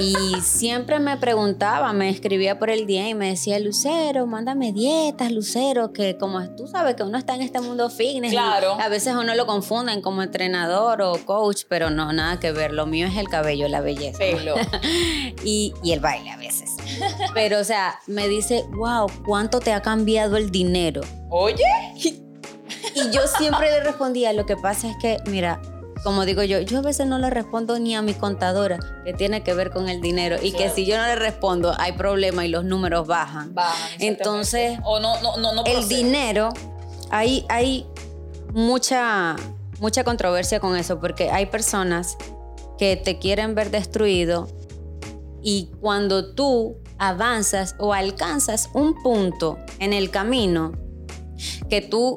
Y 0.00 0.40
siempre 0.42 1.00
me 1.00 1.16
preguntaba, 1.16 1.92
me 1.92 2.08
escribía 2.08 2.58
por 2.58 2.70
el 2.70 2.86
día 2.86 3.08
y 3.08 3.14
me 3.14 3.30
decía, 3.30 3.58
Lucero, 3.58 4.26
mándame 4.26 4.72
dietas, 4.72 5.32
Lucero, 5.32 5.92
que 5.92 6.16
como 6.16 6.48
tú 6.50 6.68
sabes 6.68 6.94
que 6.94 7.02
uno 7.02 7.18
está 7.18 7.34
en 7.34 7.42
este 7.42 7.60
mundo 7.60 7.90
fitness. 7.90 8.32
Claro. 8.32 8.76
A 8.80 8.88
veces 8.88 9.14
uno 9.14 9.34
lo 9.34 9.46
confunden 9.46 10.00
como 10.00 10.22
entrenador 10.22 11.02
o 11.02 11.14
coach, 11.24 11.62
pero 11.68 11.90
no, 11.90 12.12
nada 12.12 12.38
que 12.38 12.52
ver. 12.52 12.72
Lo 12.72 12.86
mío 12.86 13.06
es 13.06 13.16
el 13.16 13.28
cabello, 13.28 13.68
la 13.68 13.80
belleza. 13.80 14.18
Pelo. 14.18 14.54
y, 15.44 15.74
y 15.82 15.92
el 15.92 16.00
baile 16.00 16.30
a 16.30 16.36
veces. 16.36 16.76
Pero, 17.34 17.58
o 17.58 17.64
sea, 17.64 17.98
me 18.06 18.28
dice, 18.28 18.64
wow, 18.70 19.06
¿cuánto 19.26 19.60
te 19.60 19.72
ha 19.72 19.82
cambiado 19.82 20.36
el 20.36 20.50
dinero? 20.50 21.00
Oye, 21.30 21.64
Y 22.94 23.10
yo 23.10 23.26
siempre 23.26 23.70
le 23.70 23.84
respondía, 23.84 24.32
lo 24.32 24.46
que 24.46 24.56
pasa 24.56 24.90
es 24.90 24.96
que, 24.96 25.18
mira, 25.26 25.60
como 26.04 26.24
digo 26.24 26.42
yo, 26.42 26.60
yo 26.60 26.78
a 26.78 26.82
veces 26.82 27.06
no 27.06 27.18
le 27.18 27.30
respondo 27.30 27.78
ni 27.78 27.94
a 27.94 28.02
mi 28.02 28.14
contadora, 28.14 28.78
que 29.04 29.12
tiene 29.12 29.42
que 29.42 29.54
ver 29.54 29.70
con 29.70 29.88
el 29.88 30.00
dinero, 30.00 30.36
y 30.42 30.52
que 30.52 30.70
si 30.70 30.86
yo 30.86 30.96
no 30.96 31.04
le 31.06 31.16
respondo, 31.16 31.74
hay 31.78 31.92
problema 31.92 32.44
y 32.44 32.48
los 32.48 32.64
números 32.64 33.06
bajan. 33.06 33.54
Entonces, 33.98 34.78
o 34.84 35.00
no, 35.00 35.20
no, 35.20 35.36
no, 35.36 35.52
no 35.52 35.64
El 35.64 35.72
procede. 35.72 35.96
dinero, 35.96 36.50
hay, 37.10 37.44
hay 37.48 37.86
mucha, 38.52 39.36
mucha 39.80 40.04
controversia 40.04 40.60
con 40.60 40.76
eso, 40.76 41.00
porque 41.00 41.30
hay 41.30 41.46
personas 41.46 42.16
que 42.78 42.96
te 42.96 43.18
quieren 43.18 43.54
ver 43.54 43.70
destruido 43.70 44.48
Y 45.42 45.70
cuando 45.80 46.34
tú 46.34 46.76
avanzas 46.98 47.74
o 47.78 47.92
alcanzas 47.92 48.70
un 48.74 48.94
punto 49.02 49.58
en 49.78 49.92
el 49.92 50.10
camino 50.10 50.72
que 51.68 51.80
tú 51.80 52.16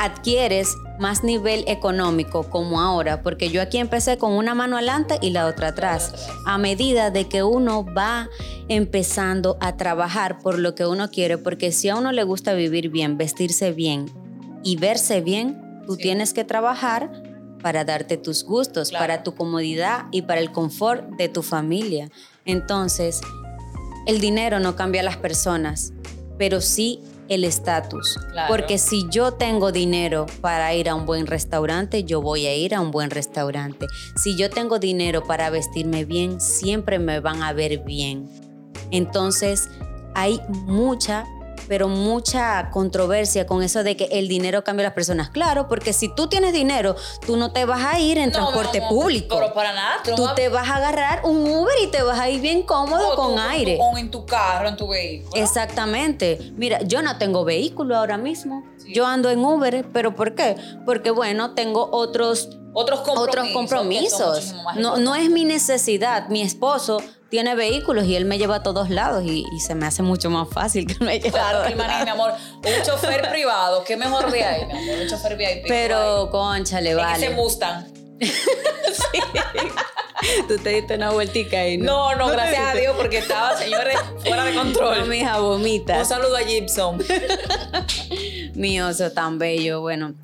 adquieres 0.00 0.78
más 0.98 1.24
nivel 1.24 1.62
económico 1.66 2.48
como 2.48 2.80
ahora, 2.80 3.22
porque 3.22 3.50
yo 3.50 3.60
aquí 3.60 3.76
empecé 3.76 4.16
con 4.16 4.32
una 4.32 4.54
mano 4.54 4.76
adelante 4.76 5.18
y 5.20 5.28
la 5.28 5.46
otra 5.46 5.68
atrás, 5.68 6.14
a 6.46 6.56
medida 6.56 7.10
de 7.10 7.28
que 7.28 7.42
uno 7.42 7.84
va 7.84 8.30
empezando 8.68 9.58
a 9.60 9.76
trabajar 9.76 10.38
por 10.38 10.58
lo 10.58 10.74
que 10.74 10.86
uno 10.86 11.10
quiere, 11.10 11.36
porque 11.36 11.70
si 11.70 11.90
a 11.90 11.96
uno 11.96 12.12
le 12.12 12.24
gusta 12.24 12.54
vivir 12.54 12.88
bien, 12.88 13.18
vestirse 13.18 13.72
bien 13.72 14.10
y 14.64 14.76
verse 14.76 15.20
bien, 15.20 15.82
tú 15.86 15.98
tienes 15.98 16.32
que 16.32 16.44
trabajar 16.44 17.12
para 17.62 17.84
darte 17.84 18.16
tus 18.16 18.42
gustos, 18.42 18.92
para 18.92 19.22
tu 19.22 19.34
comodidad 19.34 20.06
y 20.12 20.22
para 20.22 20.40
el 20.40 20.50
confort 20.50 21.10
de 21.18 21.28
tu 21.28 21.42
familia. 21.42 22.10
Entonces, 22.46 23.20
el 24.06 24.18
dinero 24.18 24.60
no 24.60 24.76
cambia 24.76 25.02
a 25.02 25.04
las 25.04 25.18
personas, 25.18 25.92
pero 26.38 26.62
sí 26.62 27.02
el 27.30 27.44
estatus. 27.44 28.18
Porque 28.48 28.76
si 28.76 29.08
yo 29.08 29.32
tengo 29.32 29.72
dinero 29.72 30.26
para 30.42 30.74
ir 30.74 30.90
a 30.90 30.94
un 30.94 31.06
buen 31.06 31.26
restaurante, 31.26 32.04
yo 32.04 32.20
voy 32.20 32.46
a 32.46 32.54
ir 32.54 32.74
a 32.74 32.80
un 32.80 32.90
buen 32.90 33.08
restaurante. 33.08 33.86
Si 34.16 34.36
yo 34.36 34.50
tengo 34.50 34.78
dinero 34.78 35.24
para 35.24 35.48
vestirme 35.48 36.04
bien, 36.04 36.40
siempre 36.40 36.98
me 36.98 37.20
van 37.20 37.42
a 37.42 37.52
ver 37.52 37.78
bien. 37.84 38.28
Entonces, 38.90 39.68
hay 40.14 40.40
mucha 40.48 41.24
pero 41.70 41.86
mucha 41.86 42.68
controversia 42.72 43.46
con 43.46 43.62
eso 43.62 43.84
de 43.84 43.96
que 43.96 44.06
el 44.10 44.26
dinero 44.26 44.64
cambia 44.64 44.86
a 44.86 44.88
las 44.88 44.92
personas. 44.92 45.30
Claro, 45.30 45.68
porque 45.68 45.92
si 45.92 46.12
tú 46.12 46.26
tienes 46.26 46.52
dinero, 46.52 46.96
tú 47.24 47.36
no 47.36 47.52
te 47.52 47.64
vas 47.64 47.84
a 47.84 48.00
ir 48.00 48.18
en 48.18 48.32
transporte 48.32 48.82
público. 48.88 49.36
Pero 49.38 49.54
para 49.54 49.72
nada. 49.72 50.02
Tú, 50.02 50.26
te 50.34 50.48
vas 50.48 50.68
a 50.68 50.78
agarrar 50.78 51.20
un 51.22 51.48
Uber 51.48 51.76
y 51.84 51.86
te 51.86 52.02
vas 52.02 52.18
a 52.18 52.28
ir 52.28 52.40
bien 52.40 52.64
cómodo 52.64 53.14
con 53.14 53.38
aire. 53.38 53.78
O 53.80 53.96
en 53.96 54.10
tu 54.10 54.26
carro, 54.26 54.66
en 54.66 54.76
tu 54.76 54.88
vehículo. 54.88 55.40
Exactamente. 55.40 56.52
Mira, 56.56 56.80
yo 56.82 57.02
no 57.02 57.16
tengo 57.18 57.44
vehículo 57.44 57.96
ahora 57.96 58.18
mismo. 58.18 58.64
Yo 58.88 59.06
ando 59.06 59.30
en 59.30 59.38
Uber, 59.38 59.86
pero 59.92 60.16
¿por 60.16 60.34
qué? 60.34 60.56
Porque 60.84 61.12
bueno, 61.12 61.54
tengo 61.54 61.88
otros 61.92 62.48
otros 62.72 63.02
compromisos. 63.02 63.28
Otros 63.28 63.48
compromisos. 63.52 64.54
No, 64.74 64.96
no 64.96 65.14
es 65.14 65.30
mi 65.30 65.44
necesidad. 65.44 66.28
Mi 66.30 66.42
esposo 66.42 67.00
tiene 67.30 67.54
vehículos 67.54 68.06
y 68.06 68.16
él 68.16 68.24
me 68.24 68.38
lleva 68.38 68.56
a 68.56 68.62
todos 68.62 68.90
lados 68.90 69.24
y, 69.24 69.46
se 69.60 69.74
me 69.74 69.86
hace 69.86 70.02
mucho 70.02 70.30
más 70.30 70.48
fácil 70.48 70.86
que 70.86 71.02
me 71.04 71.18
lleve 71.18 71.30
Claro, 71.30 71.62
mi 72.04 72.10
amor, 72.10 72.32
un 72.56 72.84
chofer 72.84 73.28
privado, 73.30 73.84
qué 73.84 73.96
mejor 73.96 74.30
de 74.30 74.44
ahí, 74.44 74.66
mi 74.66 74.72
amor, 74.72 75.02
un 75.02 75.08
chofer 75.08 75.36
VIP. 75.36 75.68
Pero, 75.68 76.28
concha, 76.30 76.80
le 76.80 76.94
vale. 76.94 77.26
ese 77.26 77.34
Mustang. 77.34 77.86
sí. 78.20 79.20
Tú 80.48 80.58
te 80.58 80.70
diste 80.70 80.96
una 80.96 81.10
vueltica 81.10 81.60
ahí, 81.60 81.78
¿no? 81.78 82.14
No, 82.14 82.16
no, 82.16 82.28
gracias 82.28 82.74
a 82.74 82.74
Dios, 82.74 82.94
porque 82.96 83.18
estaba, 83.18 83.56
señores, 83.56 83.96
fuera 84.22 84.44
de 84.44 84.54
control. 84.54 84.98
No, 84.98 85.06
mija, 85.06 85.38
vomita. 85.38 85.98
Un 85.98 86.04
saludo 86.04 86.36
a 86.36 86.40
Gibson. 86.40 87.02
Mi 88.54 88.80
oso 88.80 89.12
tan 89.12 89.38
bello, 89.38 89.80
bueno. 89.80 90.14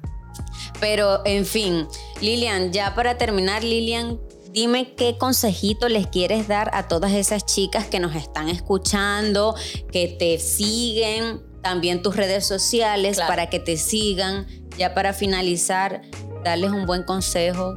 Pero, 0.81 1.23
en 1.25 1.47
fin, 1.47 1.88
Lilian, 2.21 2.73
ya 2.73 2.95
para 2.95 3.16
terminar, 3.16 3.64
Lilian, 3.64 4.21
dime 4.57 4.95
qué 4.95 5.19
consejito 5.19 5.87
les 5.90 6.07
quieres 6.07 6.49
dar 6.49 6.71
a 6.73 6.88
todas 6.88 7.12
esas 7.12 7.45
chicas 7.45 7.88
que 7.88 8.01
nos 8.01 8.16
están 8.16 8.49
escuchando, 8.49 9.55
que 9.92 10.09
te 10.09 10.38
siguen, 10.38 11.42
también 11.62 12.03
tus 12.03 12.16
redes 12.16 12.47
sociales 12.47 13.19
para 13.29 13.51
que 13.51 13.61
te 13.61 13.77
sigan. 13.77 14.47
Ya 14.79 14.95
para 14.95 15.12
finalizar, 15.12 16.01
darles 16.42 16.71
un 16.71 16.87
buen 16.87 17.03
consejo, 17.03 17.75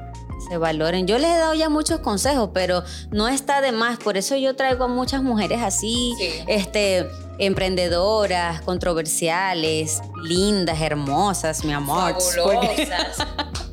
se 0.50 0.58
valoren. 0.58 1.06
Yo 1.06 1.18
les 1.18 1.32
he 1.32 1.38
dado 1.38 1.54
ya 1.54 1.68
muchos 1.68 2.00
consejos, 2.00 2.52
pero 2.54 2.84
no 3.12 3.28
está 3.28 3.60
de 3.60 3.74
más. 3.74 4.00
Por 4.00 4.16
eso 4.16 4.38
yo 4.38 4.56
traigo 4.56 4.86
a 4.86 4.88
muchas 4.88 5.22
mujeres 5.22 5.62
así, 5.62 6.14
este, 6.48 7.06
emprendedoras, 7.40 8.62
controversiales, 8.62 10.00
lindas, 10.24 10.80
hermosas, 10.80 11.66
mi 11.66 11.74
amor. 11.74 12.16
Fabulosas. 12.22 13.28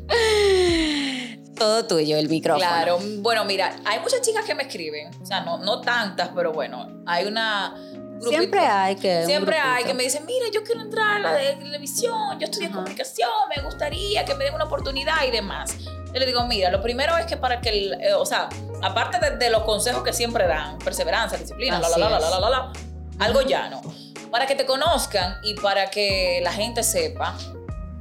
Todo 1.56 1.86
tuyo, 1.86 2.18
el 2.18 2.28
micrófono. 2.28 2.66
Claro. 2.66 2.98
Bueno, 3.18 3.44
mira, 3.44 3.76
hay 3.84 4.00
muchas 4.00 4.20
chicas 4.20 4.44
que 4.44 4.54
me 4.54 4.64
escriben. 4.64 5.10
O 5.22 5.26
sea, 5.26 5.40
no, 5.40 5.58
no 5.58 5.80
tantas, 5.80 6.30
pero 6.34 6.52
bueno, 6.52 7.02
hay 7.06 7.26
una... 7.26 7.74
Siempre 8.20 8.60
hay 8.60 8.96
que... 8.96 9.24
Siempre 9.24 9.58
hay 9.58 9.84
que 9.84 9.94
me 9.94 10.02
dicen, 10.02 10.24
mira, 10.26 10.46
yo 10.52 10.62
quiero 10.62 10.82
entrar 10.82 11.16
a 11.16 11.18
la 11.18 11.32
de 11.34 11.56
televisión, 11.56 12.38
yo 12.38 12.46
estudié 12.46 12.70
comunicación, 12.70 13.28
me 13.54 13.62
gustaría 13.62 14.24
que 14.24 14.34
me 14.34 14.44
den 14.44 14.54
una 14.54 14.64
oportunidad 14.64 15.24
y 15.26 15.30
demás. 15.30 15.76
Yo 15.78 16.20
le 16.20 16.24
digo, 16.24 16.46
mira, 16.46 16.70
lo 16.70 16.80
primero 16.80 17.16
es 17.18 17.26
que 17.26 17.36
para 17.36 17.60
que, 17.60 17.68
el, 17.68 17.94
eh, 18.00 18.14
o 18.14 18.24
sea, 18.24 18.48
aparte 18.82 19.18
de, 19.36 19.50
los 19.50 19.64
consejos 19.64 20.02
que 20.02 20.14
siempre 20.14 20.46
dan, 20.46 20.78
perseverancia, 20.78 21.36
disciplina, 21.36 21.78
la, 21.78 21.88
la, 21.90 21.98
la, 21.98 22.18
la, 22.18 22.40
la, 22.40 22.50
la, 22.50 22.72
algo 23.18 23.42
llano, 23.42 23.82
para 24.30 24.46
que 24.46 24.54
te 24.54 24.64
conozcan 24.64 25.36
y 25.42 25.54
para 25.54 25.90
que 25.90 26.40
la 26.42 26.52
gente 26.52 26.82
sepa, 26.82 27.36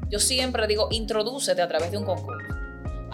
yo 0.08 0.20
siempre 0.20 0.66
digo, 0.68 0.88
introdúcete 0.92 1.62
a 1.62 1.68
través 1.68 1.92
de 1.92 1.98
un 1.98 2.06
concurso 2.06 2.45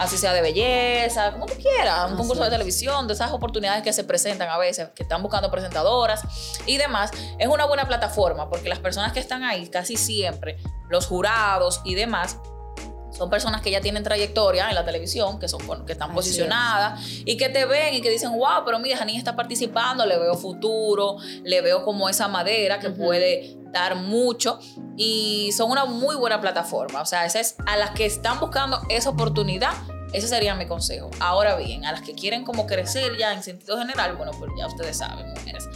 así 0.01 0.17
sea 0.17 0.33
de 0.33 0.41
belleza, 0.41 1.31
como 1.31 1.45
tú 1.45 1.53
quieras, 1.53 2.09
un 2.09 2.17
concurso 2.17 2.43
de 2.43 2.49
televisión, 2.49 3.07
de 3.07 3.13
esas 3.13 3.31
oportunidades 3.31 3.83
que 3.83 3.93
se 3.93 4.03
presentan 4.03 4.49
a 4.49 4.57
veces, 4.57 4.89
que 4.95 5.03
están 5.03 5.21
buscando 5.21 5.51
presentadoras 5.51 6.23
y 6.65 6.77
demás, 6.77 7.11
es 7.37 7.47
una 7.47 7.65
buena 7.65 7.87
plataforma 7.87 8.49
porque 8.49 8.67
las 8.67 8.79
personas 8.79 9.13
que 9.13 9.19
están 9.19 9.43
ahí 9.43 9.67
casi 9.67 9.97
siempre, 9.97 10.57
los 10.89 11.05
jurados 11.05 11.81
y 11.85 11.93
demás, 11.93 12.39
son 13.11 13.29
personas 13.29 13.61
que 13.61 13.69
ya 13.69 13.81
tienen 13.81 14.03
trayectoria 14.03 14.69
en 14.69 14.75
la 14.75 14.85
televisión, 14.85 15.37
que, 15.37 15.47
son, 15.47 15.85
que 15.85 15.91
están 15.91 16.13
posicionadas 16.13 16.99
y 17.25 17.37
que 17.37 17.49
te 17.49 17.65
ven 17.65 17.93
y 17.93 18.01
que 18.01 18.09
dicen, 18.09 18.31
wow, 18.31 18.63
pero 18.65 18.79
mira, 18.79 18.97
Janine 18.97 19.19
está 19.19 19.35
participando, 19.35 20.05
le 20.05 20.17
veo 20.17 20.33
futuro, 20.35 21.17
le 21.43 21.61
veo 21.61 21.83
como 21.83 22.09
esa 22.09 22.27
madera 22.27 22.79
que 22.79 22.89
puede 22.89 23.57
dar 23.71 23.95
mucho 23.95 24.59
y 24.97 25.51
son 25.51 25.71
una 25.71 25.85
muy 25.85 26.15
buena 26.15 26.41
plataforma. 26.41 27.01
O 27.01 27.05
sea, 27.05 27.25
esa 27.25 27.39
es 27.39 27.55
a 27.67 27.77
las 27.77 27.91
que 27.91 28.05
están 28.05 28.39
buscando 28.39 28.81
esa 28.89 29.09
oportunidad. 29.09 29.73
Ese 30.13 30.27
sería 30.27 30.55
mi 30.55 30.65
consejo. 30.65 31.09
Ahora 31.19 31.55
bien, 31.55 31.85
a 31.85 31.91
las 31.91 32.01
que 32.01 32.13
quieren 32.13 32.43
como 32.43 32.67
crecer 32.67 33.17
ya 33.17 33.33
en 33.33 33.43
sentido 33.43 33.77
general, 33.77 34.15
bueno, 34.15 34.31
pues 34.37 34.51
ya 34.57 34.67
ustedes 34.67 34.97
saben, 34.97 35.29
mujeres 35.29 35.67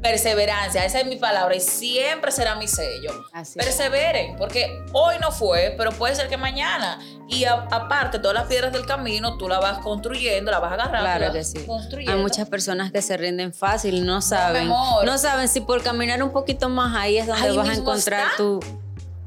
perseverancia, 0.00 0.84
esa 0.84 1.00
es 1.00 1.06
mi 1.06 1.16
palabra 1.16 1.54
y 1.54 1.60
siempre 1.60 2.32
será 2.32 2.54
mi 2.54 2.66
sello. 2.66 3.24
Perseveren, 3.54 4.36
porque 4.36 4.82
hoy 4.92 5.16
no 5.20 5.30
fue, 5.30 5.74
pero 5.76 5.92
puede 5.92 6.14
ser 6.14 6.28
que 6.28 6.36
mañana. 6.36 6.98
Y 7.28 7.44
aparte, 7.44 8.18
todas 8.18 8.34
las 8.34 8.46
piedras 8.46 8.72
del 8.72 8.86
camino 8.86 9.36
tú 9.36 9.48
las 9.48 9.60
vas 9.60 9.78
construyendo, 9.78 10.50
las 10.50 10.60
vas 10.60 10.72
agarrando. 10.72 11.00
Claro 11.00 11.32
que 11.32 11.44
sí. 11.44 11.64
Hay 12.08 12.16
muchas 12.16 12.48
personas 12.48 12.90
que 12.90 13.02
se 13.02 13.16
rinden 13.16 13.52
fácil, 13.52 14.04
no 14.04 14.20
saben. 14.20 14.68
No, 14.68 15.18
saben 15.18 15.48
si 15.48 15.60
por 15.60 15.82
caminar 15.82 16.22
un 16.22 16.32
poquito 16.32 16.68
más 16.68 16.96
ahí 16.96 17.18
es 17.18 17.26
donde 17.26 17.52
vas 17.52 17.68
a 17.68 17.74
encontrar 17.74 18.28
tu 18.36 18.60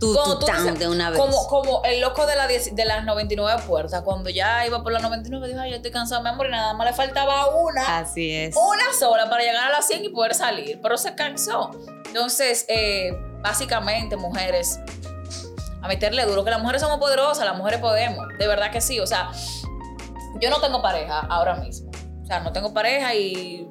de 0.03 0.87
una 0.87 1.09
vez. 1.09 1.19
Como, 1.19 1.47
como 1.47 1.81
el 1.83 2.01
loco 2.01 2.25
de, 2.25 2.35
la 2.35 2.47
de 2.47 2.85
las 2.85 3.05
99 3.05 3.63
puertas, 3.67 4.01
cuando 4.03 4.29
ya 4.29 4.65
iba 4.65 4.83
por 4.83 4.91
las 4.91 5.01
99, 5.01 5.47
dijo, 5.47 5.59
ay, 5.59 5.71
yo 5.71 5.75
estoy 5.77 5.91
cansado, 5.91 6.21
mi 6.21 6.29
amor, 6.29 6.47
y 6.47 6.51
nada 6.51 6.73
más 6.73 6.87
le 6.87 6.93
faltaba 6.93 7.55
una. 7.55 7.99
Así 7.99 8.31
es. 8.31 8.55
Una 8.55 8.93
sola 8.97 9.29
para 9.29 9.43
llegar 9.43 9.67
a 9.67 9.71
las 9.71 9.87
100 9.87 10.05
y 10.05 10.09
poder 10.09 10.33
salir, 10.33 10.79
pero 10.81 10.97
se 10.97 11.15
cansó. 11.15 11.71
Entonces, 12.05 12.65
eh, 12.67 13.11
básicamente, 13.41 14.15
mujeres, 14.17 14.79
a 15.81 15.87
meterle 15.87 16.25
duro, 16.25 16.43
que 16.43 16.51
las 16.51 16.61
mujeres 16.61 16.81
somos 16.81 16.99
poderosas, 16.99 17.45
las 17.45 17.57
mujeres 17.57 17.79
podemos, 17.79 18.27
de 18.37 18.47
verdad 18.47 18.71
que 18.71 18.81
sí. 18.81 18.99
O 18.99 19.07
sea, 19.07 19.31
yo 20.39 20.49
no 20.49 20.59
tengo 20.59 20.81
pareja 20.81 21.19
ahora 21.29 21.55
mismo. 21.55 21.91
O 22.21 22.25
sea, 22.25 22.39
no 22.39 22.51
tengo 22.51 22.73
pareja 22.73 23.13
y 23.13 23.67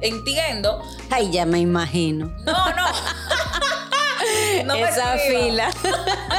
entiendo. 0.00 0.80
Ay, 1.10 1.30
ya 1.30 1.44
me 1.44 1.58
imagino. 1.58 2.26
No, 2.44 2.70
no. 2.70 2.84
no 4.64 4.74
Esa 4.74 5.18
fila. 5.18 5.70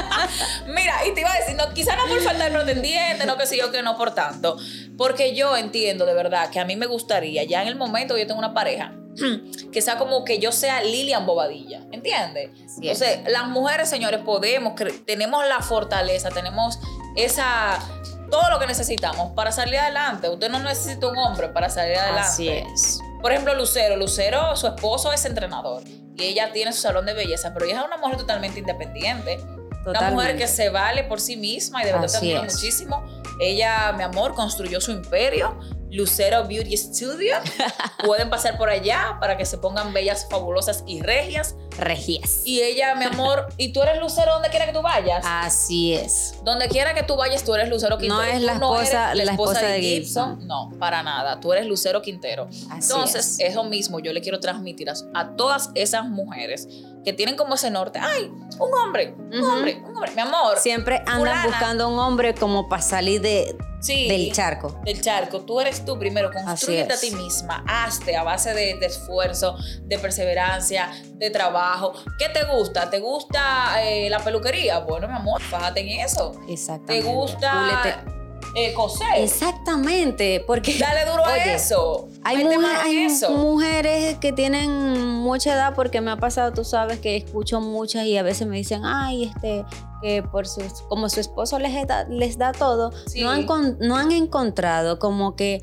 Mira, 0.68 1.06
y 1.08 1.14
te 1.14 1.22
iba 1.22 1.32
a 1.32 1.40
decir, 1.40 1.56
no, 1.56 1.74
quizá 1.74 1.96
no 1.96 2.06
por 2.08 2.22
falta 2.22 2.46
de 2.46 2.52
pretendiente, 2.52 3.26
no 3.26 3.38
que 3.38 3.46
sé 3.46 3.58
yo 3.58 3.72
que 3.72 3.82
no 3.82 3.98
por 3.98 4.14
tanto. 4.14 4.58
Porque 4.98 5.36
yo 5.36 5.56
entiendo 5.58 6.06
de 6.06 6.14
verdad 6.14 6.50
que 6.50 6.60
a 6.60 6.66
mí 6.66 6.76
me 6.76 6.86
gustaría, 6.86 7.44
ya 7.44 7.62
en 7.62 7.68
el 7.68 7.76
momento 7.76 8.16
que 8.16 8.22
yo 8.22 8.28
tengo 8.28 8.40
una 8.40 8.54
pareja, 8.54 8.94
que 9.72 9.82
sea 9.82 9.98
como 9.98 10.24
que 10.24 10.40
yo 10.40 10.52
sea 10.52 10.84
Lilian 10.84 11.26
Bobadilla, 11.26 11.82
¿entiendes? 11.92 12.52
Entonces, 12.78 13.20
las 13.28 13.48
mujeres, 13.48 13.90
señores, 13.90 14.22
podemos, 14.22 14.74
tenemos 15.06 15.48
la 15.48 15.62
fortaleza, 15.62 16.30
tenemos 16.30 16.80
esa 17.16 17.80
todo 18.30 18.50
lo 18.52 18.60
que 18.60 18.68
necesitamos 18.68 19.32
para 19.34 19.52
salir 19.52 19.80
adelante. 19.80 20.30
Usted 20.30 20.50
no 20.50 20.60
necesita 20.60 21.08
un 21.08 21.18
hombre 21.18 21.50
para 21.50 21.70
salir 21.70 21.98
adelante. 21.98 22.22
Así 22.22 22.48
es. 22.48 23.00
Por 23.22 23.32
ejemplo, 23.32 23.56
Lucero. 23.56 23.96
Lucero, 23.96 24.56
su 24.56 24.68
esposo 24.68 25.12
es 25.12 25.26
entrenador 25.26 25.84
y 26.16 26.24
ella 26.24 26.52
tiene 26.52 26.74
su 26.74 26.82
salón 26.82 27.06
de 27.06 27.14
belleza, 27.14 27.54
pero 27.54 27.66
ella 27.66 27.80
es 27.80 27.86
una 27.86 27.98
mujer 27.98 28.18
totalmente 28.18 28.60
independiente. 28.60 29.40
Una 29.86 30.12
mujer 30.12 30.38
que 30.38 30.48
se 30.48 30.70
vale 30.70 31.04
por 31.06 31.20
sí 31.20 31.38
misma 31.38 31.82
y 31.82 31.86
de 31.86 31.94
verdad 31.94 32.20
te 32.20 32.40
muchísimo. 32.40 33.04
Ella, 33.40 33.94
mi 33.94 34.04
amor, 34.04 34.36
construyó 34.36 34.82
su 34.82 34.92
imperio. 34.92 35.58
Lucero 35.92 36.46
Beauty 36.46 36.78
Studio. 36.78 37.36
Pueden 38.06 38.30
pasar 38.30 38.58
por 38.58 38.70
allá 38.70 39.18
para 39.20 39.38
que 39.38 39.46
se 39.46 39.58
pongan 39.58 39.94
bellas, 39.94 40.28
fabulosas 40.30 40.84
y 40.86 41.02
regias. 41.02 41.56
Regias. 41.80 42.42
Y 42.46 42.62
ella, 42.62 42.96
mi 42.96 43.06
amor, 43.06 43.48
y 43.58 43.72
tú 43.74 43.82
eres 43.82 44.00
lucero 44.00 44.34
donde 44.34 44.50
quiera 44.50 44.66
que 44.66 44.74
tú 44.74 44.82
vayas. 44.82 45.24
Así 45.28 45.94
es. 45.94 46.36
Donde 46.44 46.68
quiera 46.70 46.94
que 46.94 47.04
tú 47.04 47.16
vayas, 47.16 47.44
tú 47.44 47.54
eres 47.56 47.70
Lucero 47.70 47.98
Quintero. 47.98 48.22
No 48.22 48.24
es 48.24 48.42
la 48.42 48.54
esposa- 48.54 49.12
eres 49.12 49.26
la 49.26 49.32
esposa 49.32 49.62
de 49.62 49.82
Gibson. 49.82 50.48
No, 50.48 50.72
para 50.80 51.04
nada. 51.04 51.40
Tú 51.40 51.54
eres 51.54 51.66
Lucero 51.66 52.02
Quintero. 52.02 52.48
Así 52.72 52.92
Entonces, 52.92 53.40
es. 53.40 53.52
eso 53.52 53.64
mismo 53.64 54.00
yo 54.00 54.14
le 54.14 54.22
quiero 54.22 54.40
transmitir 54.40 54.90
a, 54.90 54.94
a 55.14 55.36
todas 55.36 55.70
esas 55.76 56.06
mujeres 56.06 56.68
que 57.04 57.14
tienen 57.14 57.36
como 57.36 57.56
ese 57.56 57.70
norte. 57.72 58.00
Ay, 58.02 58.26
un 58.60 58.74
hombre, 58.74 59.16
un 59.32 59.44
hombre, 59.44 59.82
un 59.86 59.96
hombre. 59.96 60.12
Mi 60.16 60.22
amor. 60.22 60.58
Siempre 60.60 60.98
andan 61.00 61.18
fulana, 61.20 61.46
buscando 61.48 61.88
un 61.90 62.00
hombre 62.00 62.34
como 62.36 62.68
para 62.70 62.82
salir 62.82 63.22
de, 63.22 63.56
sí, 63.80 64.08
del 64.08 64.32
charco. 64.32 64.80
del 64.84 65.02
charco. 65.02 65.42
Tú 65.42 65.60
eres 65.60 65.86
tú 65.86 65.98
primero. 65.98 66.32
Construyete 66.32 66.94
a 66.94 67.00
ti 67.00 67.12
misma. 67.12 67.64
Hazte 67.68 68.16
a 68.16 68.24
base 68.24 68.54
de, 68.54 68.76
de 68.80 68.86
esfuerzo, 68.86 69.56
de 69.84 69.98
perseverancia, 70.00 70.90
de 71.14 71.30
trabajo. 71.30 71.94
¿Qué 72.18 72.30
te 72.30 72.46
gusta? 72.46 72.90
¿Te 72.90 73.00
gusta 73.00 73.84
eh, 73.84 74.10
la 74.10 74.20
peluquería? 74.20 74.80
Bueno, 74.80 75.08
mi 75.08 75.16
amor, 75.16 75.42
fájate 75.42 75.82
en 75.82 76.02
eso. 76.02 76.32
¿Te 76.46 76.54
Exactamente. 76.54 77.08
gusta 77.08 77.52
Púlete. 77.52 78.19
Eh, 78.56 78.74
coser? 78.74 79.08
Exactamente, 79.18 80.44
porque 80.46 80.78
Dale 80.78 81.10
duro 81.10 81.26
a 81.26 81.34
Oye, 81.34 81.54
eso. 81.56 82.08
Hay, 82.24 82.38
Mete 82.44 82.56
mu- 82.58 82.62
mano 82.62 82.80
en 82.82 82.86
hay 82.88 82.98
eso. 83.06 83.30
mujeres 83.32 84.18
que 84.20 84.34
tienen 84.34 85.00
mucha 85.16 85.54
edad 85.54 85.74
porque 85.76 86.02
me 86.02 86.12
ha 86.12 86.18
pasado, 86.18 86.52
tú 86.54 86.64
sabes, 86.64 87.00
que 87.00 87.16
escucho 87.18 87.62
muchas 87.62 88.06
y 88.06 88.18
a 88.18 88.24
veces 88.24 88.48
me 88.48 88.58
dicen, 88.58 88.82
ay, 88.84 89.26
este, 89.26 89.64
que 90.02 90.24
por 90.24 90.48
sus, 90.48 90.82
como 90.90 91.10
su 91.10 91.20
esposo 91.20 91.60
les 91.60 91.88
da, 91.88 92.06
les 92.06 92.38
da 92.38 92.52
todo, 92.52 92.92
Sí. 93.08 93.22
no, 93.22 93.32
han, 93.32 93.46
no 93.80 93.96
han 93.96 94.12
encontrado 94.12 95.00
como 95.00 95.36
que 95.36 95.62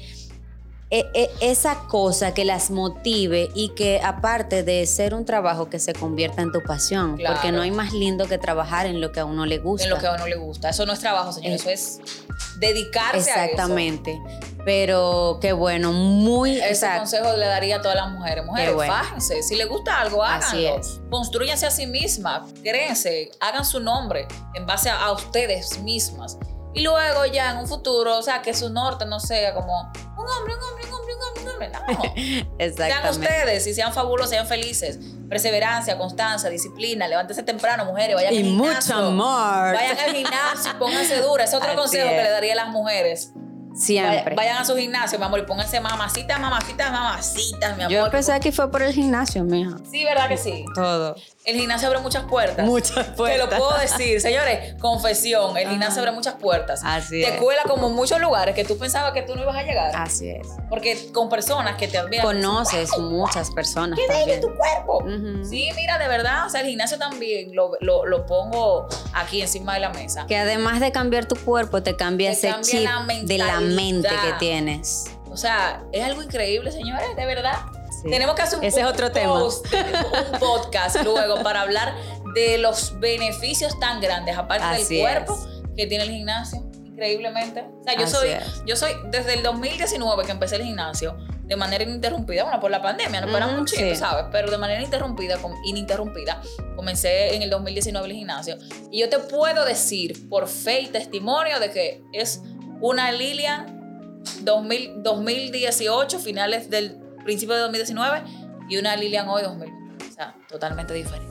esa 0.90 1.80
cosa 1.88 2.32
que 2.32 2.44
las 2.44 2.70
motive 2.70 3.50
y 3.54 3.70
que 3.70 4.00
aparte 4.02 4.62
de 4.62 4.86
ser 4.86 5.14
un 5.14 5.24
trabajo 5.24 5.68
que 5.68 5.78
se 5.80 5.92
convierta 5.92 6.42
en 6.42 6.52
tu 6.52 6.62
pasión, 6.62 7.16
Claro. 7.16 7.34
porque 7.34 7.50
no 7.50 7.62
hay 7.62 7.70
más 7.72 7.92
lindo 7.92 8.26
que 8.26 8.38
trabajar 8.38 8.86
en 8.86 9.00
lo 9.00 9.10
que 9.10 9.18
a 9.20 9.24
uno 9.24 9.46
le 9.46 9.58
gusta. 9.58 9.84
En 9.84 9.90
lo 9.90 9.98
que 9.98 10.06
a 10.06 10.12
uno 10.14 10.26
le 10.28 10.36
gusta. 10.36 10.68
Eso 10.68 10.86
no 10.86 10.92
es 10.92 11.00
trabajo, 11.00 11.32
señor. 11.32 11.52
Eh, 11.52 11.54
Eso 11.56 11.70
es 11.70 11.98
dedicarse 12.60 13.18
Exactamente. 13.18 14.16
Pero 14.64 15.38
qué 15.40 15.52
bueno, 15.52 15.92
muy 15.92 16.60
a. 16.60 16.64
Ese 16.68 16.86
exacto. 16.86 16.98
consejo 17.00 17.36
le 17.36 17.46
daría 17.46 17.76
a 17.76 17.82
todas 17.82 17.96
las 17.96 18.10
mujeres. 18.10 18.44
Mujeres, 18.44 18.74
bueno. 18.74 18.92
fájense. 18.92 19.42
Si 19.42 19.54
les 19.56 19.68
gusta 19.68 20.00
algo, 20.00 20.22
háganlo. 20.24 20.80
Construyanse 21.10 21.66
a 21.66 21.70
sí 21.70 21.86
mismas. 21.86 22.52
Créense. 22.62 23.30
Hagan 23.40 23.64
su 23.64 23.80
nombre 23.80 24.26
en 24.54 24.66
base 24.66 24.88
a, 24.90 25.04
a 25.04 25.12
ustedes 25.12 25.78
mismas. 25.80 26.36
Y 26.74 26.82
luego 26.82 27.24
ya 27.26 27.52
en 27.52 27.58
un 27.58 27.66
futuro, 27.68 28.18
o 28.18 28.22
sea, 28.22 28.42
que 28.42 28.52
su 28.54 28.68
norte 28.68 29.06
no 29.06 29.18
sea 29.20 29.54
como 29.54 29.90
hombre, 30.28 30.54
un 30.54 30.62
hombre, 30.62 30.84
un 30.86 30.92
hombre, 30.94 31.14
un 31.14 31.22
hombre, 31.22 31.42
un 31.42 31.48
hombre. 31.48 31.68
No. 31.68 32.02
Sean 32.14 32.46
Exactamente. 32.58 33.10
ustedes 33.10 33.66
y 33.66 33.74
sean 33.74 33.92
fabulosos, 33.92 34.30
sean 34.30 34.46
felices. 34.46 34.98
Perseverancia, 35.28 35.96
constancia, 35.98 36.48
disciplina. 36.50 37.06
Levántense 37.08 37.42
temprano, 37.42 37.84
mujeres. 37.84 38.14
Vayan 38.16 38.34
Y 38.34 38.38
al 38.38 38.44
mucho 38.44 38.64
gimnasio. 38.70 38.96
amor. 38.96 39.74
Vayan 39.74 39.98
al 39.98 40.12
gimnasio 40.14 40.78
pónganse 40.78 41.20
duras. 41.20 41.48
Ese 41.48 41.56
es 41.56 41.62
otro 41.62 41.70
Así 41.70 41.78
consejo 41.80 42.08
que 42.10 42.22
le 42.22 42.30
daría 42.30 42.52
a 42.52 42.56
las 42.56 42.68
mujeres. 42.68 43.32
Siempre. 43.74 44.34
Vaya- 44.34 44.36
Vayan 44.36 44.56
a 44.56 44.64
su 44.64 44.74
gimnasio, 44.76 45.18
mi 45.18 45.24
amor, 45.26 45.40
y 45.40 45.42
pónganse 45.42 45.80
mamacitas, 45.80 46.40
mamacitas, 46.40 46.90
mamacitas, 46.90 47.76
mi 47.76 47.82
amor. 47.82 47.92
Yo 47.92 48.04
empecé 48.06 48.32
aquí 48.32 48.50
fue 48.50 48.70
por 48.70 48.82
el 48.82 48.92
gimnasio, 48.94 49.44
mija. 49.44 49.76
Sí, 49.90 50.02
¿verdad 50.04 50.28
que 50.28 50.38
sí? 50.38 50.64
Todo. 50.74 51.14
El 51.46 51.54
gimnasio 51.54 51.86
abre 51.86 52.00
muchas 52.00 52.24
puertas. 52.24 52.66
Muchas 52.66 53.14
Te 53.14 53.38
lo 53.38 53.48
puedo 53.48 53.78
decir, 53.78 54.20
señores, 54.20 54.74
confesión, 54.80 55.56
el 55.56 55.68
gimnasio 55.68 56.00
abre 56.00 56.10
muchas 56.10 56.34
puertas. 56.34 56.80
Así 56.84 57.22
Te 57.22 57.34
es. 57.34 57.40
cuela 57.40 57.62
como 57.68 57.88
muchos 57.88 58.20
lugares 58.20 58.52
que 58.56 58.64
tú 58.64 58.76
pensabas 58.76 59.12
que 59.12 59.22
tú 59.22 59.36
no 59.36 59.42
ibas 59.42 59.54
a 59.54 59.62
llegar. 59.62 59.92
Así 59.94 60.28
es. 60.28 60.48
Porque 60.68 61.12
con 61.12 61.28
personas 61.28 61.76
que 61.76 61.86
te 61.86 61.98
admiran. 61.98 62.26
Conoces 62.26 62.80
dicen, 62.90 63.00
"Wow, 63.04 63.10
muchas 63.12 63.52
personas 63.52 63.96
¡Qué 63.96 64.12
bello 64.26 64.40
tu 64.40 64.56
cuerpo! 64.56 65.04
Sí, 65.48 65.68
mira, 65.76 65.98
de 65.98 66.08
verdad, 66.08 66.46
o 66.46 66.50
sea, 66.50 66.62
el 66.62 66.66
gimnasio 66.66 66.98
también 66.98 67.54
lo, 67.54 67.70
lo- 67.78 68.04
lo 68.06 68.26
pongo 68.26 68.88
aquí 69.14 69.40
encima 69.40 69.74
de 69.74 69.80
la 69.80 69.90
mesa. 69.90 70.26
Que 70.26 70.36
además 70.36 70.80
de 70.80 70.90
cambiar 70.90 71.26
tu 71.26 71.36
cuerpo, 71.36 71.80
te 71.80 71.94
cambia 71.94 72.30
Te 72.30 72.38
ese 72.38 72.48
cambia 72.48 72.72
chip 72.72 72.84
la 72.84 73.22
de 73.22 73.38
la 73.38 73.60
mente 73.60 74.08
que 74.08 74.32
tienes. 74.40 75.04
O 75.30 75.36
sea, 75.36 75.84
es 75.92 76.02
algo 76.04 76.24
increíble, 76.24 76.72
señores, 76.72 77.14
de 77.14 77.24
verdad. 77.24 77.54
Sí. 78.02 78.10
Tenemos 78.10 78.34
que 78.34 78.42
hacer 78.42 78.58
un, 78.58 78.64
Ese 78.64 78.80
es 78.80 78.86
un 78.86 78.92
otro 78.92 79.10
tema. 79.12 79.38
post, 79.38 79.66
un 79.72 80.38
podcast 80.38 80.96
luego 81.04 81.42
para 81.42 81.62
hablar 81.62 81.94
de 82.34 82.58
los 82.58 82.98
beneficios 83.00 83.78
tan 83.80 84.00
grandes, 84.00 84.36
aparte 84.36 84.64
Así 84.64 84.94
del 84.96 85.02
cuerpo 85.02 85.34
es. 85.34 85.74
que 85.76 85.86
tiene 85.86 86.04
el 86.04 86.10
gimnasio, 86.10 86.62
increíblemente. 86.84 87.60
O 87.80 87.82
sea, 87.84 87.94
yo 87.96 88.04
Así 88.04 88.14
soy, 88.14 88.28
es. 88.30 88.62
yo 88.66 88.76
soy 88.76 88.92
desde 89.10 89.34
el 89.34 89.42
2019 89.42 90.24
que 90.24 90.32
empecé 90.32 90.56
el 90.56 90.62
gimnasio 90.64 91.16
de 91.44 91.54
manera 91.56 91.84
ininterrumpida, 91.84 92.42
bueno, 92.42 92.58
por 92.58 92.72
la 92.72 92.82
pandemia, 92.82 93.20
no 93.20 93.28
Ujú, 93.28 93.58
un 93.60 93.66
chingo, 93.66 93.90
sí. 93.90 93.96
¿sabes? 93.96 94.24
Pero 94.32 94.50
de 94.50 94.58
manera 94.58 94.80
ininterrumpida, 94.80 95.38
com- 95.38 95.54
ininterrumpida, 95.64 96.42
comencé 96.74 97.36
en 97.36 97.42
el 97.42 97.50
2019 97.50 98.06
el 98.08 98.12
gimnasio. 98.14 98.56
Y 98.90 99.00
yo 99.00 99.08
te 99.08 99.20
puedo 99.20 99.64
decir 99.64 100.28
por 100.28 100.48
fe 100.48 100.80
y 100.80 100.86
testimonio 100.88 101.60
de 101.60 101.70
que 101.70 102.02
es 102.12 102.42
una 102.80 103.12
Lilian 103.12 104.20
2000 104.42 105.02
2018, 105.04 106.18
finales 106.18 106.68
del 106.68 106.98
principio 107.26 107.54
de 107.56 107.60
2019, 107.62 108.22
y 108.70 108.78
una 108.78 108.96
Lilian 108.96 109.28
hoy 109.28 109.42
2020. 109.42 110.04
O 110.08 110.12
sea, 110.12 110.34
totalmente 110.48 110.94
diferente. 110.94 111.26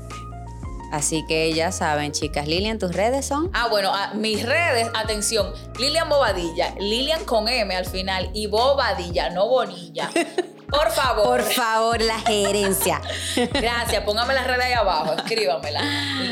Así 0.91 1.25
que 1.27 1.51
ya 1.51 1.71
saben, 1.71 2.11
chicas, 2.11 2.47
Lilian, 2.47 2.77
tus 2.77 2.93
redes 2.93 3.25
son. 3.25 3.49
Ah, 3.53 3.67
bueno, 3.69 3.93
a- 3.93 4.13
mis 4.13 4.43
redes, 4.45 4.87
atención, 4.93 5.51
Lilian 5.79 6.07
Bobadilla, 6.07 6.75
Lilian 6.79 7.25
con 7.25 7.47
M 7.49 7.75
al 7.75 7.85
final 7.87 8.29
y 8.33 8.45
Bobadilla, 8.47 9.31
no 9.31 9.47
Bonilla. 9.47 10.09
Por 10.69 10.91
favor. 10.91 11.41
Por 11.41 11.51
favor, 11.51 12.01
la 12.01 12.19
gerencia. 12.21 13.01
Gracias, 13.53 14.03
póngame 14.03 14.33
las 14.33 14.47
redes 14.47 14.65
ahí 14.65 14.73
abajo, 14.73 15.13
escríbamela. 15.13 15.81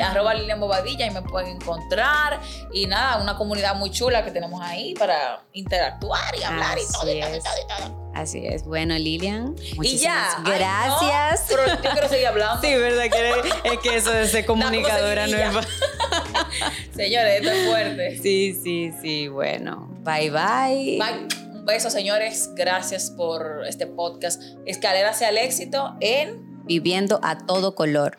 Arroba 0.10 0.34
Lilian 0.34 0.60
Bobadilla 0.60 1.06
y 1.06 1.12
me 1.12 1.22
pueden 1.24 1.58
encontrar. 1.58 2.40
Y 2.72 2.86
nada, 2.88 3.22
una 3.22 3.36
comunidad 3.38 3.76
muy 3.76 3.92
chula 3.92 4.24
que 4.24 4.32
tenemos 4.32 4.62
ahí 4.62 4.94
para 4.96 5.44
interactuar 5.54 6.36
y 6.40 6.44
hablar 6.44 6.78
y 6.78 6.82
todo, 6.92 7.12
y 7.12 7.20
todo, 7.22 7.36
y 7.36 7.40
todo, 7.40 7.54
y 7.62 7.82
todo. 7.84 8.03
Así 8.14 8.46
es. 8.46 8.64
Bueno, 8.64 8.98
Lilian, 8.98 9.56
Y 9.62 9.76
muchísimas 9.76 10.02
ya. 10.02 10.44
Ay, 10.46 10.58
gracias. 10.58 11.50
no, 11.50 11.56
pero 11.56 11.84
yo 11.84 11.92
quiero 11.92 12.10
seguir 12.10 12.28
hablando. 12.28 12.62
¿verdad? 12.62 13.04
Que 13.10 13.70
es 13.70 13.80
que 13.80 13.96
eso 13.96 14.12
de 14.12 14.28
ser 14.28 14.46
comunicadora 14.48 15.28
no 15.28 15.38
es 15.38 15.68
Señores, 16.96 17.42
esto 17.42 17.52
es 17.52 17.68
fuerte. 17.68 18.18
Sí, 18.22 18.60
sí, 18.64 18.92
sí. 19.02 19.28
Bueno, 19.28 19.90
bye 20.04 20.30
bye. 20.30 21.00
Bye. 21.00 21.28
Un 21.54 21.66
beso, 21.66 21.90
señores. 21.90 22.50
Gracias 22.56 23.10
por 23.10 23.64
este 23.68 23.88
podcast. 23.88 24.42
Escalera 24.66 25.10
hacia 25.10 25.30
el 25.30 25.38
éxito 25.38 25.96
en 26.00 26.54
Viviendo 26.66 27.20
a 27.24 27.38
todo 27.38 27.76
color. 27.76 28.16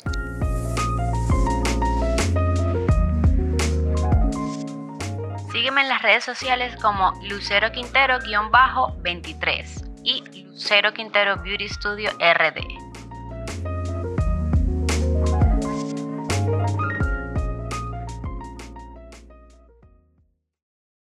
Sígueme 5.64 5.80
en 5.80 5.88
las 5.88 6.02
redes 6.02 6.22
sociales 6.22 6.76
como 6.82 7.14
Lucero 7.26 7.72
Quintero-23 7.72 10.02
y 10.04 10.42
Lucero 10.42 10.92
Quintero 10.92 11.42
Beauty 11.42 11.70
Studio 11.70 12.10
RD. 12.18 12.83